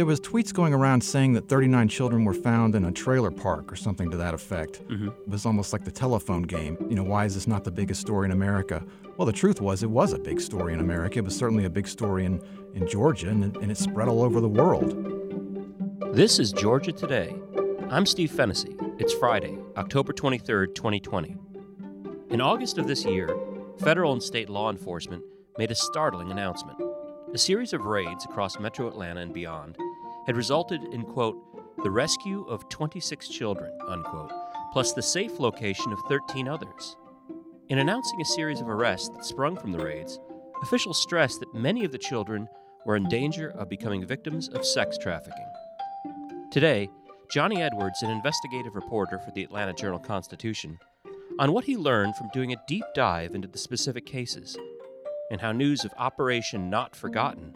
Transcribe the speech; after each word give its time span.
There 0.00 0.06
was 0.06 0.18
tweets 0.18 0.50
going 0.50 0.72
around 0.72 1.02
saying 1.02 1.34
that 1.34 1.46
39 1.46 1.86
children 1.88 2.24
were 2.24 2.32
found 2.32 2.74
in 2.74 2.86
a 2.86 2.90
trailer 2.90 3.30
park 3.30 3.70
or 3.70 3.76
something 3.76 4.10
to 4.10 4.16
that 4.16 4.32
effect. 4.32 4.82
Mm-hmm. 4.88 5.08
It 5.08 5.28
was 5.28 5.44
almost 5.44 5.74
like 5.74 5.84
the 5.84 5.90
telephone 5.90 6.40
game. 6.40 6.78
You 6.88 6.96
know, 6.96 7.02
why 7.02 7.26
is 7.26 7.34
this 7.34 7.46
not 7.46 7.64
the 7.64 7.70
biggest 7.70 8.00
story 8.00 8.24
in 8.24 8.32
America? 8.32 8.82
Well, 9.18 9.26
the 9.26 9.32
truth 9.34 9.60
was 9.60 9.82
it 9.82 9.90
was 9.90 10.14
a 10.14 10.18
big 10.18 10.40
story 10.40 10.72
in 10.72 10.80
America. 10.80 11.18
It 11.18 11.26
was 11.26 11.36
certainly 11.36 11.66
a 11.66 11.68
big 11.68 11.86
story 11.86 12.24
in, 12.24 12.40
in 12.72 12.88
Georgia, 12.88 13.28
and 13.28 13.44
it, 13.44 13.60
and 13.60 13.70
it 13.70 13.76
spread 13.76 14.08
all 14.08 14.22
over 14.22 14.40
the 14.40 14.48
world. 14.48 14.96
This 16.14 16.38
is 16.38 16.50
Georgia 16.50 16.92
Today. 16.92 17.36
I'm 17.90 18.06
Steve 18.06 18.30
Fennessy. 18.30 18.76
It's 18.98 19.12
Friday, 19.12 19.58
October 19.76 20.14
23rd, 20.14 20.74
2020. 20.74 21.36
In 22.30 22.40
August 22.40 22.78
of 22.78 22.88
this 22.88 23.04
year, 23.04 23.28
federal 23.80 24.14
and 24.14 24.22
state 24.22 24.48
law 24.48 24.70
enforcement 24.70 25.22
made 25.58 25.70
a 25.70 25.74
startling 25.74 26.30
announcement. 26.30 26.78
A 27.34 27.38
series 27.38 27.74
of 27.74 27.82
raids 27.84 28.24
across 28.24 28.58
metro 28.58 28.88
Atlanta 28.88 29.20
and 29.20 29.34
beyond 29.34 29.76
had 30.30 30.36
resulted 30.36 30.84
in, 30.94 31.02
quote, 31.02 31.36
the 31.82 31.90
rescue 31.90 32.44
of 32.44 32.68
26 32.68 33.28
children, 33.30 33.76
unquote, 33.88 34.30
plus 34.72 34.92
the 34.92 35.02
safe 35.02 35.40
location 35.40 35.92
of 35.92 35.98
13 36.08 36.46
others. 36.46 36.96
In 37.68 37.78
announcing 37.78 38.20
a 38.20 38.24
series 38.24 38.60
of 38.60 38.68
arrests 38.68 39.08
that 39.08 39.24
sprung 39.24 39.56
from 39.56 39.72
the 39.72 39.84
raids, 39.84 40.20
officials 40.62 41.02
stressed 41.02 41.40
that 41.40 41.52
many 41.52 41.84
of 41.84 41.90
the 41.90 41.98
children 41.98 42.48
were 42.86 42.94
in 42.94 43.08
danger 43.08 43.50
of 43.58 43.68
becoming 43.68 44.06
victims 44.06 44.48
of 44.50 44.64
sex 44.64 44.96
trafficking. 44.96 45.50
Today, 46.52 46.88
Johnny 47.32 47.60
Edwards, 47.60 48.04
an 48.04 48.10
investigative 48.10 48.76
reporter 48.76 49.18
for 49.18 49.32
the 49.32 49.42
Atlanta 49.42 49.72
Journal 49.72 49.98
Constitution, 49.98 50.78
on 51.40 51.52
what 51.52 51.64
he 51.64 51.76
learned 51.76 52.14
from 52.14 52.30
doing 52.32 52.52
a 52.52 52.62
deep 52.68 52.84
dive 52.94 53.34
into 53.34 53.48
the 53.48 53.58
specific 53.58 54.06
cases 54.06 54.56
and 55.32 55.40
how 55.40 55.50
news 55.50 55.84
of 55.84 55.92
Operation 55.98 56.70
Not 56.70 56.94
Forgotten 56.94 57.52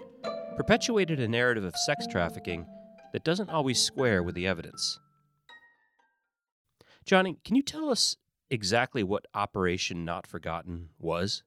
perpetuated 0.56 1.20
a 1.20 1.28
narrative 1.28 1.64
of 1.64 1.76
sex 1.76 2.06
trafficking 2.06 2.66
that 3.12 3.24
doesn't 3.24 3.50
always 3.50 3.80
square 3.80 4.22
with 4.22 4.34
the 4.34 4.46
evidence. 4.46 4.98
Johnny, 7.04 7.36
can 7.44 7.56
you 7.56 7.62
tell 7.62 7.90
us 7.90 8.16
exactly 8.50 9.02
what 9.02 9.26
Operation 9.34 10.04
Not 10.04 10.26
Forgotten 10.26 10.90
was? 10.98 11.42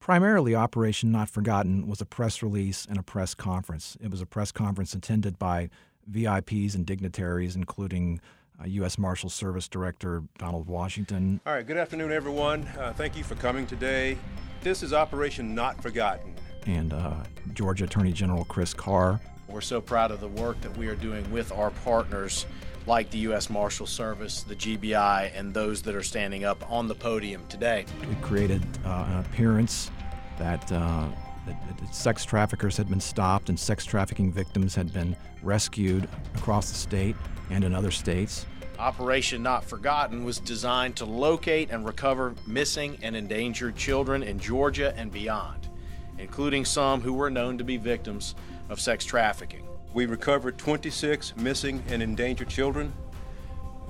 Primarily, 0.00 0.54
Operation 0.54 1.10
Not 1.10 1.30
Forgotten 1.30 1.86
was 1.86 2.00
a 2.00 2.04
press 2.04 2.42
release 2.42 2.86
and 2.86 2.98
a 2.98 3.02
press 3.02 3.34
conference. 3.34 3.96
It 4.02 4.10
was 4.10 4.20
a 4.20 4.26
press 4.26 4.52
conference 4.52 4.92
attended 4.92 5.38
by 5.38 5.70
VIPs 6.10 6.74
and 6.74 6.84
dignitaries, 6.84 7.56
including 7.56 8.20
uh, 8.60 8.66
U.S. 8.66 8.98
Marshal 8.98 9.30
Service 9.30 9.66
Director 9.66 10.22
Donald 10.38 10.68
Washington. 10.68 11.40
All 11.46 11.54
right, 11.54 11.66
good 11.66 11.78
afternoon, 11.78 12.12
everyone. 12.12 12.64
Uh, 12.78 12.92
thank 12.92 13.16
you 13.16 13.24
for 13.24 13.34
coming 13.36 13.66
today. 13.66 14.18
This 14.60 14.82
is 14.82 14.92
Operation 14.92 15.54
Not 15.54 15.82
Forgotten. 15.82 16.34
And 16.66 16.92
uh, 16.92 17.14
Georgia 17.52 17.84
Attorney 17.84 18.12
General 18.12 18.44
Chris 18.44 18.74
Carr. 18.74 19.20
We're 19.48 19.60
so 19.60 19.80
proud 19.80 20.10
of 20.10 20.20
the 20.20 20.28
work 20.28 20.60
that 20.62 20.76
we 20.76 20.88
are 20.88 20.94
doing 20.94 21.30
with 21.30 21.52
our 21.52 21.70
partners 21.70 22.46
like 22.86 23.10
the 23.10 23.18
U.S. 23.18 23.48
Marshal 23.48 23.86
Service, 23.86 24.42
the 24.42 24.56
GBI, 24.56 25.30
and 25.34 25.54
those 25.54 25.82
that 25.82 25.94
are 25.94 26.02
standing 26.02 26.44
up 26.44 26.70
on 26.70 26.88
the 26.88 26.94
podium 26.94 27.42
today. 27.48 27.86
It 28.02 28.22
created 28.22 28.62
uh, 28.84 29.06
an 29.08 29.18
appearance 29.18 29.90
that, 30.38 30.70
uh, 30.70 31.08
that, 31.46 31.78
that 31.80 31.94
sex 31.94 32.24
traffickers 32.24 32.76
had 32.76 32.88
been 32.88 33.00
stopped 33.00 33.48
and 33.48 33.58
sex 33.58 33.84
trafficking 33.84 34.32
victims 34.32 34.74
had 34.74 34.92
been 34.92 35.16
rescued 35.42 36.08
across 36.34 36.70
the 36.70 36.76
state 36.76 37.16
and 37.50 37.64
in 37.64 37.74
other 37.74 37.90
states. 37.90 38.46
Operation 38.78 39.42
Not 39.42 39.64
Forgotten 39.64 40.24
was 40.24 40.38
designed 40.40 40.96
to 40.96 41.04
locate 41.04 41.70
and 41.70 41.86
recover 41.86 42.34
missing 42.46 42.98
and 43.02 43.14
endangered 43.14 43.76
children 43.76 44.22
in 44.22 44.38
Georgia 44.38 44.92
and 44.96 45.12
beyond, 45.12 45.68
including 46.18 46.64
some 46.64 47.00
who 47.00 47.12
were 47.12 47.30
known 47.30 47.58
to 47.58 47.64
be 47.64 47.76
victims 47.76 48.34
of 48.68 48.80
sex 48.80 49.04
trafficking. 49.04 49.66
We 49.92 50.06
recovered 50.06 50.58
26 50.58 51.36
missing 51.36 51.82
and 51.88 52.02
endangered 52.02 52.48
children, 52.48 52.92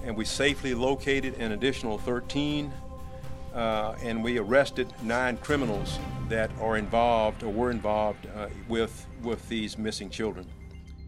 and 0.04 0.16
we 0.16 0.24
safely 0.24 0.74
located 0.74 1.34
an 1.38 1.52
additional 1.52 1.98
13, 1.98 2.72
uh, 3.54 3.94
and 4.02 4.22
we 4.22 4.38
arrested 4.38 4.92
nine 5.02 5.36
criminals 5.38 5.98
that 6.28 6.50
are 6.60 6.76
involved 6.76 7.42
or 7.42 7.52
were 7.52 7.70
involved 7.70 8.26
uh, 8.36 8.48
with, 8.68 9.06
with 9.22 9.48
these 9.48 9.78
missing 9.78 10.10
children. 10.10 10.46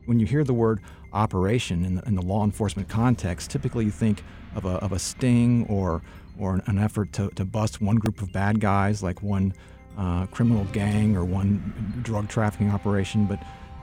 When 0.06 0.20
you 0.20 0.26
hear 0.26 0.44
the 0.44 0.54
word 0.54 0.80
operation 1.12 1.84
in 1.84 1.96
the, 1.96 2.02
in 2.04 2.14
the 2.14 2.22
law 2.22 2.44
enforcement 2.44 2.88
context, 2.88 3.50
typically 3.50 3.84
you 3.84 3.90
think 3.90 4.22
of 4.54 4.64
a, 4.64 4.76
of 4.76 4.92
a 4.92 4.98
sting 4.98 5.66
or, 5.68 6.02
or 6.38 6.62
an 6.66 6.78
effort 6.78 7.12
to, 7.14 7.28
to 7.30 7.44
bust 7.44 7.80
one 7.80 7.96
group 7.96 8.22
of 8.22 8.32
bad 8.32 8.60
guys, 8.60 9.02
like 9.02 9.22
one 9.22 9.52
uh, 9.96 10.26
criminal 10.26 10.64
gang 10.66 11.16
or 11.16 11.24
one 11.24 12.00
drug 12.02 12.28
trafficking 12.28 12.70
operation. 12.70 13.26
But 13.26 13.42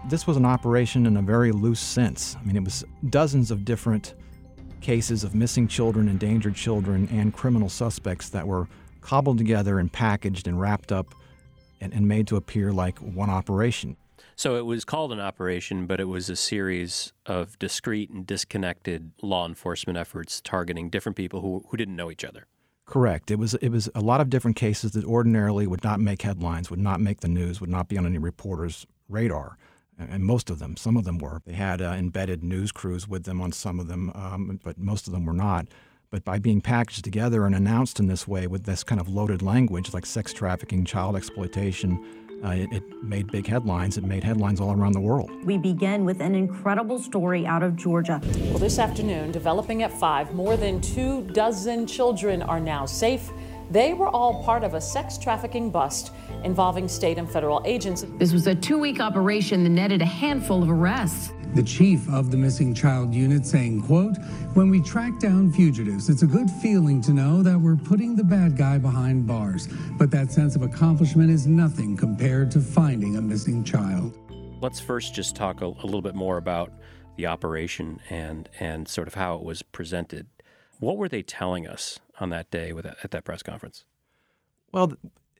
this 0.09 0.27
was 0.27 0.37
an 0.37 0.45
operation 0.45 1.05
in 1.05 1.17
a 1.17 1.21
very 1.21 1.51
loose 1.51 1.79
sense. 1.79 2.35
I 2.39 2.43
mean, 2.45 2.55
it 2.55 2.63
was 2.63 2.83
dozens 3.09 3.51
of 3.51 3.65
different 3.65 4.15
cases 4.81 5.23
of 5.23 5.33
missing 5.33 5.67
children, 5.67 6.07
endangered 6.09 6.55
children, 6.55 7.07
and 7.11 7.33
criminal 7.33 7.69
suspects 7.69 8.29
that 8.29 8.45
were 8.45 8.67
cobbled 9.01 9.37
together 9.37 9.79
and 9.79 9.91
packaged 9.91 10.47
and 10.47 10.59
wrapped 10.59 10.91
up 10.91 11.15
and, 11.81 11.93
and 11.93 12.07
made 12.07 12.27
to 12.27 12.35
appear 12.35 12.71
like 12.71 12.99
one 12.99 13.29
operation. 13.29 13.97
So 14.35 14.55
it 14.55 14.65
was 14.65 14.83
called 14.83 15.11
an 15.11 15.19
operation, 15.19 15.85
but 15.85 15.99
it 15.99 16.05
was 16.05 16.29
a 16.29 16.35
series 16.35 17.13
of 17.25 17.57
discrete 17.59 18.09
and 18.09 18.25
disconnected 18.25 19.11
law 19.21 19.45
enforcement 19.47 19.97
efforts 19.97 20.41
targeting 20.41 20.89
different 20.89 21.15
people 21.15 21.41
who, 21.41 21.63
who 21.69 21.77
didn't 21.77 21.95
know 21.95 22.09
each 22.09 22.25
other. 22.25 22.47
Correct. 22.85 23.31
It 23.31 23.39
was 23.39 23.53
it 23.55 23.69
was 23.69 23.89
a 23.95 24.01
lot 24.01 24.19
of 24.19 24.29
different 24.29 24.57
cases 24.57 24.91
that 24.91 25.05
ordinarily 25.05 25.65
would 25.67 25.83
not 25.83 25.99
make 25.99 26.21
headlines, 26.21 26.69
would 26.69 26.79
not 26.79 26.99
make 26.99 27.21
the 27.21 27.27
news, 27.29 27.61
would 27.61 27.69
not 27.69 27.87
be 27.87 27.97
on 27.97 28.05
any 28.05 28.17
reporter's 28.17 28.85
radar. 29.07 29.57
And 29.97 30.25
most 30.25 30.49
of 30.49 30.59
them, 30.59 30.75
some 30.75 30.97
of 30.97 31.03
them 31.03 31.19
were. 31.19 31.41
They 31.45 31.53
had 31.53 31.81
uh, 31.81 31.91
embedded 31.91 32.43
news 32.43 32.71
crews 32.71 33.07
with 33.07 33.23
them 33.23 33.39
on 33.41 33.51
some 33.51 33.79
of 33.79 33.87
them, 33.87 34.11
um, 34.15 34.59
but 34.63 34.77
most 34.77 35.07
of 35.07 35.13
them 35.13 35.25
were 35.25 35.33
not. 35.33 35.67
But 36.09 36.25
by 36.25 36.39
being 36.39 36.61
packaged 36.61 37.03
together 37.03 37.45
and 37.45 37.55
announced 37.55 37.99
in 37.99 38.07
this 38.07 38.27
way 38.27 38.47
with 38.47 38.65
this 38.65 38.83
kind 38.83 38.99
of 38.99 39.07
loaded 39.07 39.41
language 39.41 39.93
like 39.93 40.05
sex 40.05 40.33
trafficking, 40.33 40.83
child 40.83 41.15
exploitation, 41.15 42.03
uh, 42.43 42.49
it, 42.49 42.71
it, 42.71 42.83
made 43.03 43.31
big 43.31 43.47
headlines. 43.47 43.97
It 43.97 44.03
made 44.03 44.23
headlines 44.23 44.59
all 44.59 44.71
around 44.73 44.93
the 44.93 44.99
world. 44.99 45.29
We 45.43 45.57
begin 45.57 46.05
with 46.05 46.21
an 46.21 46.35
incredible 46.35 46.99
story 46.99 47.45
out 47.45 47.63
of 47.63 47.75
Georgia. 47.75 48.21
Well, 48.23 48.57
this 48.57 48.79
afternoon, 48.79 49.31
developing 49.31 49.83
at 49.83 49.91
5, 49.91 50.33
more 50.33 50.57
than 50.57 50.81
two 50.81 51.21
dozen 51.33 51.85
children 51.87 52.41
are 52.41 52.59
now 52.59 52.85
safe. 52.85 53.29
They 53.71 53.93
were 53.93 54.09
all 54.09 54.43
part 54.43 54.63
of 54.63 54.73
a 54.73 54.81
sex 54.81 55.17
trafficking 55.17 55.69
bust 55.69 56.11
involving 56.43 56.87
state 56.87 57.17
and 57.17 57.29
federal 57.29 57.61
agents. 57.65 58.05
This 58.19 58.33
was 58.33 58.47
a 58.47 58.55
two 58.55 58.77
week 58.77 58.99
operation 58.99 59.63
that 59.63 59.69
netted 59.69 60.01
a 60.01 60.05
handful 60.05 60.61
of 60.61 60.69
arrests. 60.69 61.31
The 61.55 61.61
chief 61.61 62.09
of 62.09 62.31
the 62.31 62.37
missing 62.37 62.73
child 62.73 63.13
unit 63.13 63.45
saying, 63.45 63.83
quote, 63.83 64.17
when 64.55 64.71
we 64.71 64.81
track 64.81 65.19
down 65.19 65.51
fugitives, 65.51 66.09
it's 66.09 66.23
a 66.23 66.27
good 66.27 66.49
feeling 66.49 66.99
to 67.03 67.13
know 67.13 67.43
that 67.43 67.59
we're 67.59 67.75
putting 67.75 68.15
the 68.15 68.23
bad 68.23 68.57
guy 68.57 68.79
behind 68.79 69.27
bars. 69.27 69.67
But 69.99 70.09
that 70.09 70.31
sense 70.31 70.55
of 70.55 70.63
accomplishment 70.63 71.29
is 71.29 71.45
nothing 71.45 71.95
compared 71.95 72.49
to 72.51 72.59
finding 72.59 73.17
a 73.17 73.21
missing 73.21 73.63
child. 73.63 74.17
Let's 74.61 74.79
first 74.79 75.13
just 75.13 75.35
talk 75.35 75.61
a, 75.61 75.65
a 75.65 75.85
little 75.85 76.01
bit 76.01 76.15
more 76.15 76.37
about 76.37 76.71
the 77.17 77.27
operation 77.27 77.99
and, 78.09 78.49
and 78.59 78.87
sort 78.87 79.07
of 79.07 79.13
how 79.13 79.35
it 79.35 79.43
was 79.43 79.61
presented. 79.61 80.25
What 80.79 80.97
were 80.97 81.07
they 81.07 81.21
telling 81.21 81.67
us 81.67 81.99
on 82.19 82.29
that 82.31 82.49
day 82.49 82.73
with, 82.73 82.87
at 82.87 83.11
that 83.11 83.25
press 83.25 83.43
conference? 83.43 83.85
Well, 84.71 84.93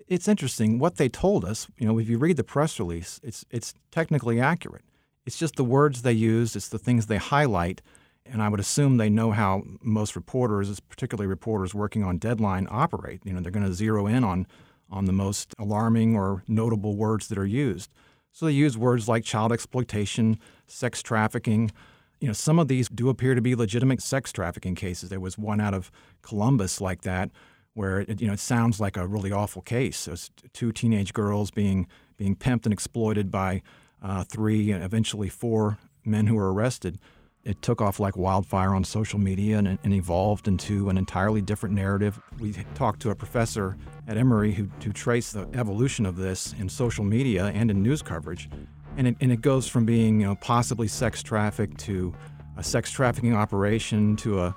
it's 0.07 0.27
interesting. 0.27 0.77
What 0.77 0.97
they 0.97 1.09
told 1.09 1.43
us, 1.43 1.67
you 1.79 1.87
know, 1.87 1.97
if 1.97 2.07
you 2.07 2.19
read 2.19 2.37
the 2.37 2.43
press 2.43 2.79
release, 2.79 3.19
it's, 3.23 3.45
it's 3.49 3.73
technically 3.89 4.39
accurate. 4.39 4.83
It's 5.25 5.37
just 5.37 5.55
the 5.55 5.63
words 5.63 6.01
they 6.01 6.13
use, 6.13 6.55
it's 6.55 6.69
the 6.69 6.79
things 6.79 7.05
they 7.05 7.17
highlight. 7.17 7.81
And 8.25 8.41
I 8.41 8.47
would 8.47 8.59
assume 8.59 8.97
they 8.97 9.09
know 9.09 9.31
how 9.31 9.63
most 9.81 10.15
reporters, 10.15 10.79
particularly 10.79 11.27
reporters 11.27 11.73
working 11.73 12.03
on 12.03 12.17
deadline, 12.17 12.67
operate. 12.71 13.21
You 13.25 13.33
know, 13.33 13.41
they're 13.41 13.51
going 13.51 13.65
to 13.65 13.73
zero 13.73 14.07
in 14.07 14.23
on, 14.23 14.47
on 14.89 15.05
the 15.05 15.11
most 15.11 15.53
alarming 15.59 16.15
or 16.15 16.43
notable 16.47 16.95
words 16.95 17.27
that 17.27 17.37
are 17.37 17.45
used. 17.45 17.91
So 18.31 18.45
they 18.45 18.53
use 18.53 18.77
words 18.77 19.07
like 19.07 19.23
child 19.23 19.51
exploitation, 19.51 20.39
sex 20.67 21.03
trafficking. 21.03 21.71
You 22.19 22.27
know, 22.27 22.33
some 22.33 22.59
of 22.59 22.67
these 22.67 22.89
do 22.89 23.09
appear 23.09 23.35
to 23.35 23.41
be 23.41 23.55
legitimate 23.55 24.01
sex 24.01 24.31
trafficking 24.31 24.75
cases. 24.75 25.09
There 25.09 25.19
was 25.19 25.37
one 25.37 25.61
out 25.61 25.73
of 25.73 25.91
Columbus 26.21 26.81
like 26.81 27.01
that, 27.01 27.29
where 27.73 27.99
it, 27.99 28.21
you 28.21 28.27
know 28.27 28.33
it 28.33 28.39
sounds 28.39 28.79
like 28.79 28.97
a 28.97 29.05
really 29.05 29.31
awful 29.31 29.61
case. 29.61 30.07
It 30.07 30.11
was 30.11 30.31
two 30.53 30.71
teenage 30.71 31.13
girls 31.13 31.51
being 31.51 31.87
being 32.17 32.35
pimped 32.35 32.65
and 32.65 32.73
exploited 32.73 33.29
by 33.29 33.61
uh, 34.03 34.23
three 34.25 34.71
eventually 34.71 35.29
four 35.29 35.77
men 36.05 36.27
who 36.27 36.35
were 36.35 36.53
arrested. 36.53 36.99
It 37.43 37.61
took 37.61 37.81
off 37.81 37.99
like 37.99 38.15
wildfire 38.15 38.73
on 38.73 38.83
social 38.83 39.19
media 39.19 39.57
and, 39.57 39.77
and 39.83 39.93
evolved 39.93 40.47
into 40.47 40.89
an 40.89 40.97
entirely 40.97 41.41
different 41.41 41.75
narrative. 41.75 42.19
We 42.39 42.53
talked 42.75 43.01
to 43.01 43.09
a 43.09 43.15
professor 43.15 43.77
at 44.07 44.17
Emory 44.17 44.53
who, 44.53 44.69
who 44.83 44.93
traced 44.93 45.33
the 45.33 45.49
evolution 45.53 46.05
of 46.05 46.15
this 46.15 46.53
in 46.59 46.69
social 46.69 47.03
media 47.03 47.47
and 47.47 47.69
in 47.69 47.83
news 47.83 48.01
coverage. 48.01 48.49
And 48.95 49.07
it, 49.07 49.17
and 49.19 49.31
it 49.31 49.41
goes 49.41 49.67
from 49.67 49.85
being 49.85 50.21
you 50.21 50.27
know, 50.27 50.35
possibly 50.35 50.87
sex 50.87 51.21
trafficked 51.21 51.79
to 51.81 52.13
a 52.55 52.63
sex 52.63 52.91
trafficking 52.91 53.35
operation 53.35 54.15
to 54.17 54.41
a 54.41 54.55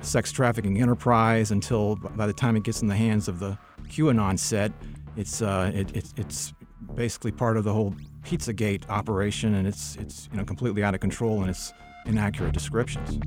sex 0.00 0.32
trafficking 0.32 0.80
enterprise 0.80 1.50
until 1.50 1.96
by 1.96 2.26
the 2.26 2.32
time 2.32 2.56
it 2.56 2.64
gets 2.64 2.82
in 2.82 2.88
the 2.88 2.96
hands 2.96 3.28
of 3.28 3.38
the 3.38 3.56
QAnon 3.88 4.38
set, 4.38 4.72
it's, 5.16 5.40
uh, 5.40 5.70
it, 5.72 5.94
it, 5.96 6.12
it's 6.16 6.52
basically 6.94 7.32
part 7.32 7.56
of 7.56 7.64
the 7.64 7.72
whole 7.72 7.94
Pizzagate 8.24 8.88
operation, 8.88 9.54
and 9.54 9.66
it's, 9.66 9.96
it's 9.96 10.28
you 10.32 10.38
know, 10.38 10.44
completely 10.44 10.82
out 10.82 10.94
of 10.94 11.00
control 11.00 11.40
and 11.42 11.50
it's 11.50 11.72
inaccurate 12.06 12.52
descriptions. 12.52 13.18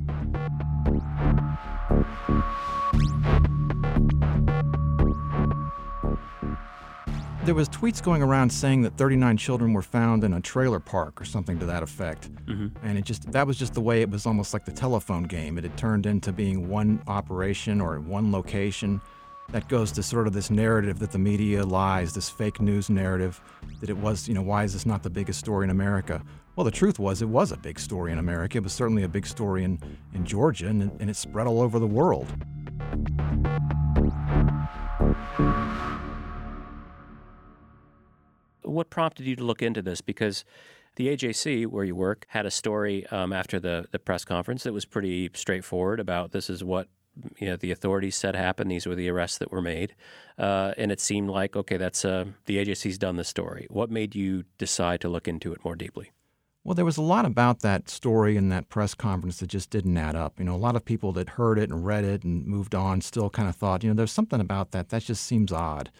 There 7.44 7.54
was 7.54 7.68
tweets 7.70 8.02
going 8.02 8.20
around 8.20 8.50
saying 8.50 8.82
that 8.82 8.98
39 8.98 9.38
children 9.38 9.72
were 9.72 9.80
found 9.80 10.22
in 10.22 10.34
a 10.34 10.40
trailer 10.40 10.80
park 10.80 11.18
or 11.18 11.24
something 11.24 11.58
to 11.60 11.64
that 11.64 11.82
effect. 11.82 12.30
Mm-hmm. 12.44 12.66
And 12.86 12.98
it 12.98 13.06
just 13.06 13.32
that 13.32 13.46
was 13.46 13.56
just 13.56 13.72
the 13.72 13.80
way 13.80 14.02
it 14.02 14.10
was 14.10 14.26
almost 14.26 14.52
like 14.52 14.66
the 14.66 14.72
telephone 14.72 15.22
game. 15.22 15.56
It 15.56 15.64
had 15.64 15.74
turned 15.78 16.04
into 16.04 16.30
being 16.30 16.68
one 16.68 17.02
operation 17.06 17.80
or 17.80 17.98
one 18.00 18.30
location. 18.32 19.00
That 19.50 19.66
goes 19.66 19.92
to 19.92 20.02
sort 20.02 20.26
of 20.26 20.34
this 20.34 20.50
narrative 20.50 20.98
that 20.98 21.10
the 21.10 21.18
media 21.18 21.64
lies, 21.64 22.12
this 22.12 22.28
fake 22.28 22.60
news 22.60 22.90
narrative 22.90 23.40
that 23.80 23.88
it 23.88 23.96
was, 23.96 24.28
you 24.28 24.34
know, 24.34 24.42
why 24.42 24.64
is 24.64 24.74
this 24.74 24.84
not 24.84 25.02
the 25.02 25.08
biggest 25.08 25.38
story 25.38 25.64
in 25.64 25.70
America? 25.70 26.22
Well, 26.54 26.64
the 26.64 26.70
truth 26.70 26.98
was, 26.98 27.22
it 27.22 27.30
was 27.30 27.50
a 27.50 27.56
big 27.56 27.80
story 27.80 28.12
in 28.12 28.18
America. 28.18 28.58
It 28.58 28.64
was 28.64 28.74
certainly 28.74 29.04
a 29.04 29.08
big 29.08 29.26
story 29.26 29.64
in, 29.64 29.80
in 30.12 30.26
Georgia, 30.26 30.66
and, 30.66 30.82
and 31.00 31.08
it 31.08 31.16
spread 31.16 31.46
all 31.46 31.62
over 31.62 31.78
the 31.78 31.86
world. 31.86 32.26
What 38.64 38.90
prompted 38.90 39.24
you 39.24 39.34
to 39.36 39.44
look 39.44 39.62
into 39.62 39.80
this? 39.80 40.02
Because 40.02 40.44
the 40.96 41.08
AJC, 41.16 41.68
where 41.68 41.84
you 41.84 41.94
work, 41.94 42.26
had 42.28 42.44
a 42.44 42.50
story 42.50 43.06
um, 43.06 43.32
after 43.32 43.58
the, 43.58 43.86
the 43.92 43.98
press 43.98 44.26
conference 44.26 44.64
that 44.64 44.74
was 44.74 44.84
pretty 44.84 45.30
straightforward 45.32 46.00
about 46.00 46.32
this 46.32 46.50
is 46.50 46.62
what 46.62 46.88
you 47.38 47.46
know 47.46 47.56
the 47.56 47.70
authorities 47.70 48.16
said 48.16 48.34
happened. 48.34 48.70
These 48.70 48.86
were 48.86 48.94
the 48.94 49.08
arrests 49.08 49.38
that 49.38 49.52
were 49.52 49.62
made, 49.62 49.94
uh, 50.38 50.74
and 50.76 50.92
it 50.92 51.00
seemed 51.00 51.30
like 51.30 51.56
okay, 51.56 51.76
that's 51.76 52.04
uh, 52.04 52.26
the 52.46 52.58
agency's 52.58 52.98
done 52.98 53.16
the 53.16 53.24
story. 53.24 53.66
What 53.70 53.90
made 53.90 54.14
you 54.14 54.44
decide 54.58 55.00
to 55.02 55.08
look 55.08 55.28
into 55.28 55.52
it 55.52 55.64
more 55.64 55.76
deeply? 55.76 56.10
Well, 56.64 56.74
there 56.74 56.84
was 56.84 56.98
a 56.98 57.02
lot 57.02 57.24
about 57.24 57.60
that 57.60 57.88
story 57.88 58.36
in 58.36 58.50
that 58.50 58.68
press 58.68 58.94
conference 58.94 59.38
that 59.38 59.46
just 59.46 59.70
didn't 59.70 59.96
add 59.96 60.14
up. 60.14 60.38
You 60.38 60.44
know, 60.44 60.54
a 60.54 60.56
lot 60.56 60.76
of 60.76 60.84
people 60.84 61.12
that 61.12 61.30
heard 61.30 61.58
it 61.58 61.70
and 61.70 61.86
read 61.86 62.04
it 62.04 62.24
and 62.24 62.46
moved 62.46 62.74
on 62.74 63.00
still 63.00 63.30
kind 63.30 63.48
of 63.48 63.56
thought, 63.56 63.82
you 63.82 63.88
know, 63.88 63.96
there's 63.96 64.12
something 64.12 64.40
about 64.40 64.72
that 64.72 64.90
that 64.90 65.02
just 65.02 65.24
seems 65.24 65.50
odd. 65.50 65.90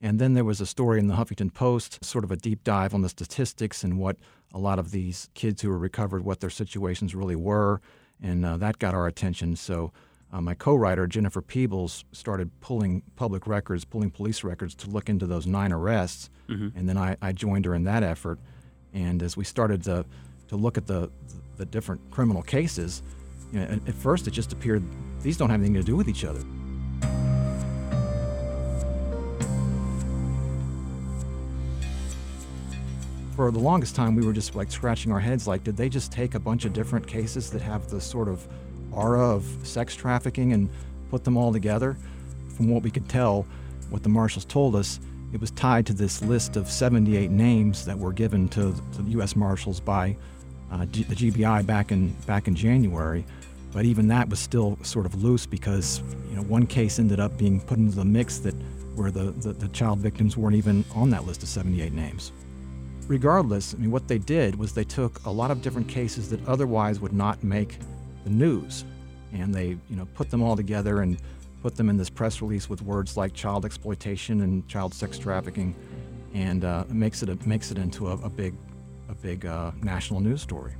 And 0.00 0.18
then 0.18 0.34
there 0.34 0.44
was 0.44 0.60
a 0.60 0.66
story 0.66 0.98
in 0.98 1.06
the 1.06 1.14
Huffington 1.14 1.54
Post, 1.54 2.04
sort 2.04 2.24
of 2.24 2.32
a 2.32 2.36
deep 2.36 2.64
dive 2.64 2.92
on 2.92 3.02
the 3.02 3.08
statistics 3.08 3.84
and 3.84 3.98
what 3.98 4.16
a 4.52 4.58
lot 4.58 4.78
of 4.78 4.90
these 4.90 5.28
kids 5.34 5.62
who 5.62 5.68
were 5.68 5.78
recovered, 5.78 6.24
what 6.24 6.40
their 6.40 6.50
situations 6.50 7.14
really 7.14 7.36
were. 7.36 7.80
And 8.20 8.44
uh, 8.44 8.56
that 8.56 8.78
got 8.78 8.94
our 8.94 9.06
attention. 9.06 9.54
So 9.54 9.92
uh, 10.32 10.40
my 10.40 10.54
co 10.54 10.74
writer, 10.74 11.06
Jennifer 11.06 11.40
Peebles, 11.40 12.04
started 12.12 12.50
pulling 12.60 13.02
public 13.14 13.46
records, 13.46 13.84
pulling 13.84 14.10
police 14.10 14.42
records 14.42 14.74
to 14.76 14.90
look 14.90 15.08
into 15.08 15.26
those 15.26 15.46
nine 15.46 15.72
arrests. 15.72 16.30
Mm-hmm. 16.48 16.76
And 16.78 16.88
then 16.88 16.98
I, 16.98 17.16
I 17.22 17.32
joined 17.32 17.64
her 17.64 17.74
in 17.74 17.84
that 17.84 18.02
effort. 18.02 18.38
And 18.92 19.22
as 19.22 19.36
we 19.36 19.44
started 19.44 19.82
to, 19.84 20.04
to 20.48 20.56
look 20.56 20.76
at 20.76 20.86
the, 20.86 21.10
the 21.56 21.64
different 21.64 22.10
criminal 22.10 22.42
cases, 22.42 23.02
you 23.52 23.60
know, 23.60 23.66
at, 23.86 23.94
first 23.94 24.26
it 24.26 24.32
just 24.32 24.52
appeared 24.52 24.82
these 25.22 25.36
don't 25.36 25.50
have 25.50 25.60
anything 25.60 25.74
to 25.74 25.82
do 25.82 25.96
with 25.96 26.08
each 26.08 26.24
other. 26.24 26.40
For 33.34 33.50
the 33.50 33.58
longest 33.58 33.94
time, 33.94 34.16
we 34.16 34.24
were 34.24 34.32
just 34.32 34.54
like 34.54 34.70
scratching 34.70 35.12
our 35.12 35.20
heads 35.20 35.46
like, 35.46 35.62
did 35.62 35.76
they 35.76 35.90
just 35.90 36.10
take 36.10 36.34
a 36.34 36.40
bunch 36.40 36.64
of 36.64 36.72
different 36.72 37.06
cases 37.06 37.50
that 37.50 37.60
have 37.60 37.88
the 37.90 38.00
sort 38.00 38.28
of 38.28 38.48
aura 38.96 39.34
of 39.34 39.44
sex 39.62 39.94
trafficking 39.94 40.52
and 40.52 40.68
put 41.10 41.24
them 41.24 41.36
all 41.36 41.52
together? 41.52 41.96
From 42.56 42.68
what 42.70 42.82
we 42.82 42.90
could 42.90 43.08
tell, 43.08 43.46
what 43.90 44.02
the 44.02 44.08
marshals 44.08 44.44
told 44.44 44.74
us, 44.74 44.98
it 45.32 45.40
was 45.40 45.50
tied 45.50 45.86
to 45.86 45.92
this 45.92 46.22
list 46.22 46.56
of 46.56 46.70
78 46.70 47.30
names 47.30 47.84
that 47.84 47.98
were 47.98 48.12
given 48.12 48.48
to, 48.50 48.74
the 48.92 49.02
U.S. 49.10 49.36
Marshals 49.36 49.80
by 49.80 50.16
uh, 50.72 50.86
G- 50.86 51.02
the 51.04 51.14
GBI 51.14 51.66
back 51.66 51.92
in 51.92 52.08
back 52.26 52.48
in 52.48 52.54
January. 52.54 53.24
But 53.72 53.84
even 53.84 54.08
that 54.08 54.28
was 54.28 54.38
still 54.38 54.78
sort 54.82 55.04
of 55.04 55.22
loose 55.22 55.44
because 55.44 56.02
you 56.30 56.36
know 56.36 56.42
one 56.42 56.66
case 56.66 56.98
ended 56.98 57.20
up 57.20 57.36
being 57.36 57.60
put 57.60 57.78
into 57.78 57.96
the 57.96 58.04
mix 58.04 58.38
that 58.38 58.54
where 58.94 59.10
the, 59.10 59.32
the, 59.32 59.52
the 59.52 59.68
child 59.68 59.98
victims 59.98 60.36
weren't 60.36 60.56
even 60.56 60.84
on 60.94 61.10
that 61.10 61.26
list 61.26 61.42
of 61.42 61.48
78 61.50 61.92
names. 61.92 62.32
Regardless, 63.06 63.74
I 63.74 63.76
mean, 63.76 63.90
what 63.90 64.08
they 64.08 64.18
did 64.18 64.56
was 64.56 64.72
they 64.72 64.84
took 64.84 65.24
a 65.26 65.30
lot 65.30 65.50
of 65.50 65.60
different 65.60 65.86
cases 65.86 66.30
that 66.30 66.46
otherwise 66.48 66.98
would 66.98 67.12
not 67.12 67.44
make 67.44 67.78
the 68.26 68.32
news, 68.32 68.84
and 69.32 69.54
they 69.54 69.68
you 69.88 69.96
know 69.96 70.06
put 70.14 70.30
them 70.30 70.42
all 70.42 70.56
together 70.56 71.00
and 71.00 71.16
put 71.62 71.76
them 71.76 71.88
in 71.88 71.96
this 71.96 72.10
press 72.10 72.42
release 72.42 72.68
with 72.68 72.82
words 72.82 73.16
like 73.16 73.32
child 73.32 73.64
exploitation 73.64 74.42
and 74.42 74.66
child 74.68 74.92
sex 74.92 75.16
trafficking, 75.16 75.74
and 76.34 76.64
uh, 76.64 76.84
makes 76.88 77.22
it 77.22 77.28
a, 77.28 77.48
makes 77.48 77.70
it 77.70 77.78
into 77.78 78.08
a, 78.08 78.14
a 78.18 78.28
big 78.28 78.54
a 79.08 79.14
big 79.14 79.46
uh, 79.46 79.70
national 79.80 80.20
news 80.20 80.42
story. 80.42 80.72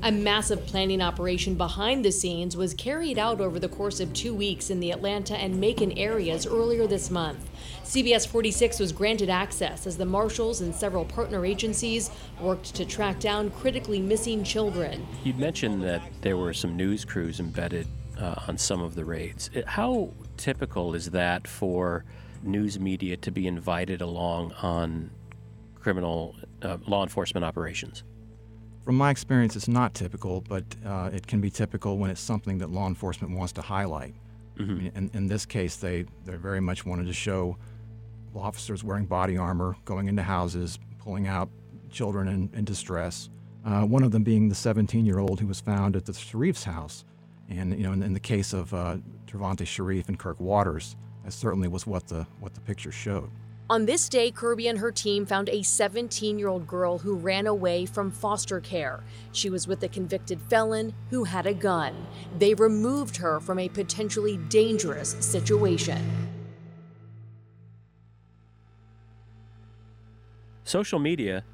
A 0.00 0.12
massive 0.12 0.64
planning 0.64 1.02
operation 1.02 1.56
behind 1.56 2.04
the 2.04 2.12
scenes 2.12 2.56
was 2.56 2.72
carried 2.72 3.18
out 3.18 3.40
over 3.40 3.58
the 3.58 3.68
course 3.68 3.98
of 3.98 4.12
two 4.12 4.32
weeks 4.32 4.70
in 4.70 4.78
the 4.78 4.92
Atlanta 4.92 5.36
and 5.36 5.60
Macon 5.60 5.90
areas 5.98 6.46
earlier 6.46 6.86
this 6.86 7.10
month. 7.10 7.50
CBS 7.82 8.24
46 8.24 8.78
was 8.78 8.92
granted 8.92 9.28
access 9.28 9.88
as 9.88 9.96
the 9.96 10.04
marshals 10.04 10.60
and 10.60 10.72
several 10.72 11.04
partner 11.04 11.44
agencies 11.44 12.10
worked 12.40 12.76
to 12.76 12.84
track 12.84 13.18
down 13.18 13.50
critically 13.50 14.00
missing 14.00 14.44
children. 14.44 15.04
You 15.24 15.34
mentioned 15.34 15.82
that 15.82 16.02
there 16.20 16.36
were 16.36 16.54
some 16.54 16.76
news 16.76 17.04
crews 17.04 17.40
embedded 17.40 17.88
uh, 18.20 18.36
on 18.46 18.56
some 18.56 18.80
of 18.80 18.94
the 18.94 19.04
raids. 19.04 19.50
How 19.66 20.14
typical 20.36 20.94
is 20.94 21.10
that 21.10 21.48
for 21.48 22.04
news 22.44 22.78
media 22.78 23.16
to 23.16 23.32
be 23.32 23.48
invited 23.48 24.00
along 24.00 24.52
on 24.62 25.10
criminal 25.74 26.36
uh, 26.62 26.78
law 26.86 27.02
enforcement 27.02 27.44
operations? 27.44 28.04
From 28.88 28.96
my 28.96 29.10
experience, 29.10 29.54
it's 29.54 29.68
not 29.68 29.92
typical, 29.92 30.40
but 30.40 30.64
uh, 30.82 31.10
it 31.12 31.26
can 31.26 31.42
be 31.42 31.50
typical 31.50 31.98
when 31.98 32.08
it's 32.08 32.22
something 32.22 32.56
that 32.56 32.70
law 32.70 32.86
enforcement 32.86 33.36
wants 33.36 33.52
to 33.52 33.60
highlight. 33.60 34.14
Mm-hmm. 34.56 34.70
I 34.70 34.74
mean, 34.74 34.92
in, 34.94 35.10
in, 35.12 35.26
this 35.26 35.44
case, 35.44 35.76
they, 35.76 36.06
they 36.24 36.36
very 36.36 36.60
much 36.60 36.86
wanted 36.86 37.04
to 37.04 37.12
show 37.12 37.58
officers 38.34 38.82
wearing 38.82 39.04
body 39.04 39.36
armor, 39.36 39.76
going 39.84 40.08
into 40.08 40.22
houses, 40.22 40.78
pulling 41.00 41.26
out 41.26 41.50
children 41.90 42.28
in, 42.28 42.48
in 42.54 42.64
distress. 42.64 43.28
Uh, 43.62 43.82
one 43.82 44.04
of 44.04 44.10
them 44.10 44.22
being 44.22 44.48
the 44.48 44.54
17 44.54 45.04
year 45.04 45.18
old 45.18 45.38
who 45.38 45.46
was 45.46 45.60
found 45.60 45.94
at 45.94 46.06
the 46.06 46.12
Sharif's 46.12 46.64
house. 46.64 47.04
And 47.50 47.76
you 47.76 47.82
know, 47.82 47.92
in, 47.92 48.02
in 48.02 48.14
the 48.14 48.20
case 48.20 48.54
of 48.54 48.72
uh, 48.72 48.96
Travante 49.26 49.66
Sharif 49.66 50.08
and 50.08 50.18
Kirk 50.18 50.40
Waters, 50.40 50.96
that 51.24 51.34
certainly 51.34 51.68
was 51.68 51.86
what 51.86 52.08
the 52.08 52.26
what 52.40 52.54
the 52.54 52.62
picture 52.62 52.90
showed. 52.90 53.30
On 53.70 53.84
this 53.84 54.08
day, 54.08 54.30
Kirby 54.30 54.66
and 54.68 54.78
her 54.78 54.90
team 54.90 55.26
found 55.26 55.50
a 55.50 55.62
17 55.62 56.38
year 56.38 56.48
old 56.48 56.66
girl 56.66 56.96
who 56.96 57.16
ran 57.16 57.46
away 57.46 57.84
from 57.84 58.10
foster 58.10 58.60
care. 58.60 59.04
She 59.32 59.50
was 59.50 59.68
with 59.68 59.82
a 59.82 59.88
convicted 59.88 60.40
felon 60.48 60.94
who 61.10 61.24
had 61.24 61.46
a 61.46 61.52
gun. 61.52 62.06
They 62.38 62.54
removed 62.54 63.18
her 63.18 63.40
from 63.40 63.58
a 63.58 63.68
potentially 63.68 64.38
dangerous 64.48 65.10
situation. 65.20 66.02
Social 70.64 70.98
media 70.98 71.44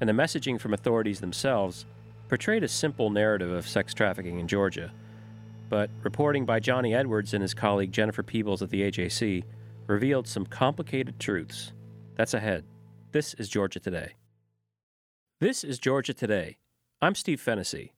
and 0.00 0.08
the 0.08 0.14
messaging 0.14 0.58
from 0.58 0.72
authorities 0.72 1.20
themselves 1.20 1.84
portrayed 2.28 2.64
a 2.64 2.68
simple 2.68 3.10
narrative 3.10 3.50
of 3.50 3.68
sex 3.68 3.92
trafficking 3.92 4.38
in 4.38 4.48
Georgia 4.48 4.90
but 5.68 5.90
reporting 6.02 6.44
by 6.44 6.60
Johnny 6.60 6.94
Edwards 6.94 7.34
and 7.34 7.42
his 7.42 7.54
colleague 7.54 7.92
Jennifer 7.92 8.22
Peebles 8.22 8.62
at 8.62 8.70
the 8.70 8.90
AJC 8.90 9.44
revealed 9.88 10.28
some 10.28 10.44
complicated 10.44 11.18
truths. 11.18 11.72
That's 12.14 12.34
ahead. 12.34 12.64
This 13.12 13.32
is 13.34 13.48
Georgia 13.48 13.80
Today. 13.80 14.12
This 15.40 15.64
is 15.64 15.78
Georgia 15.78 16.12
Today. 16.12 16.58
I'm 17.00 17.14
Steve 17.14 17.40
Fennessy. 17.40 17.94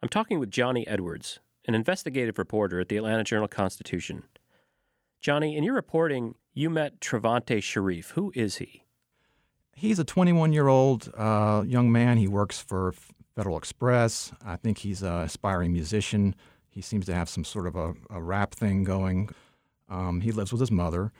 I'm 0.00 0.08
talking 0.08 0.38
with 0.38 0.52
Johnny 0.52 0.86
Edwards, 0.86 1.40
an 1.66 1.74
investigative 1.74 2.38
reporter 2.38 2.78
at 2.78 2.88
the 2.88 2.96
Atlanta 2.96 3.24
Journal 3.24 3.48
Constitution. 3.48 4.22
Johnny, 5.20 5.56
in 5.56 5.64
your 5.64 5.74
reporting, 5.74 6.36
you 6.54 6.70
met 6.70 7.00
Travante 7.00 7.60
Sharif. 7.60 8.10
Who 8.10 8.30
is 8.36 8.58
he? 8.58 8.84
He's 9.74 9.98
a 9.98 10.04
21 10.04 10.52
year 10.52 10.68
old 10.68 11.12
uh, 11.16 11.64
young 11.66 11.90
man. 11.90 12.18
He 12.18 12.28
works 12.28 12.60
for 12.60 12.94
Federal 13.34 13.58
Express. 13.58 14.32
I 14.44 14.54
think 14.54 14.78
he's 14.78 15.02
an 15.02 15.22
aspiring 15.22 15.72
musician. 15.72 16.36
He 16.68 16.82
seems 16.82 17.06
to 17.06 17.14
have 17.14 17.28
some 17.28 17.44
sort 17.44 17.66
of 17.66 17.74
a, 17.74 17.94
a 18.10 18.22
rap 18.22 18.54
thing 18.54 18.84
going. 18.84 19.30
Um, 19.88 20.20
he 20.20 20.32
lives 20.32 20.52
with 20.52 20.60
his 20.60 20.70
mother 20.70 21.12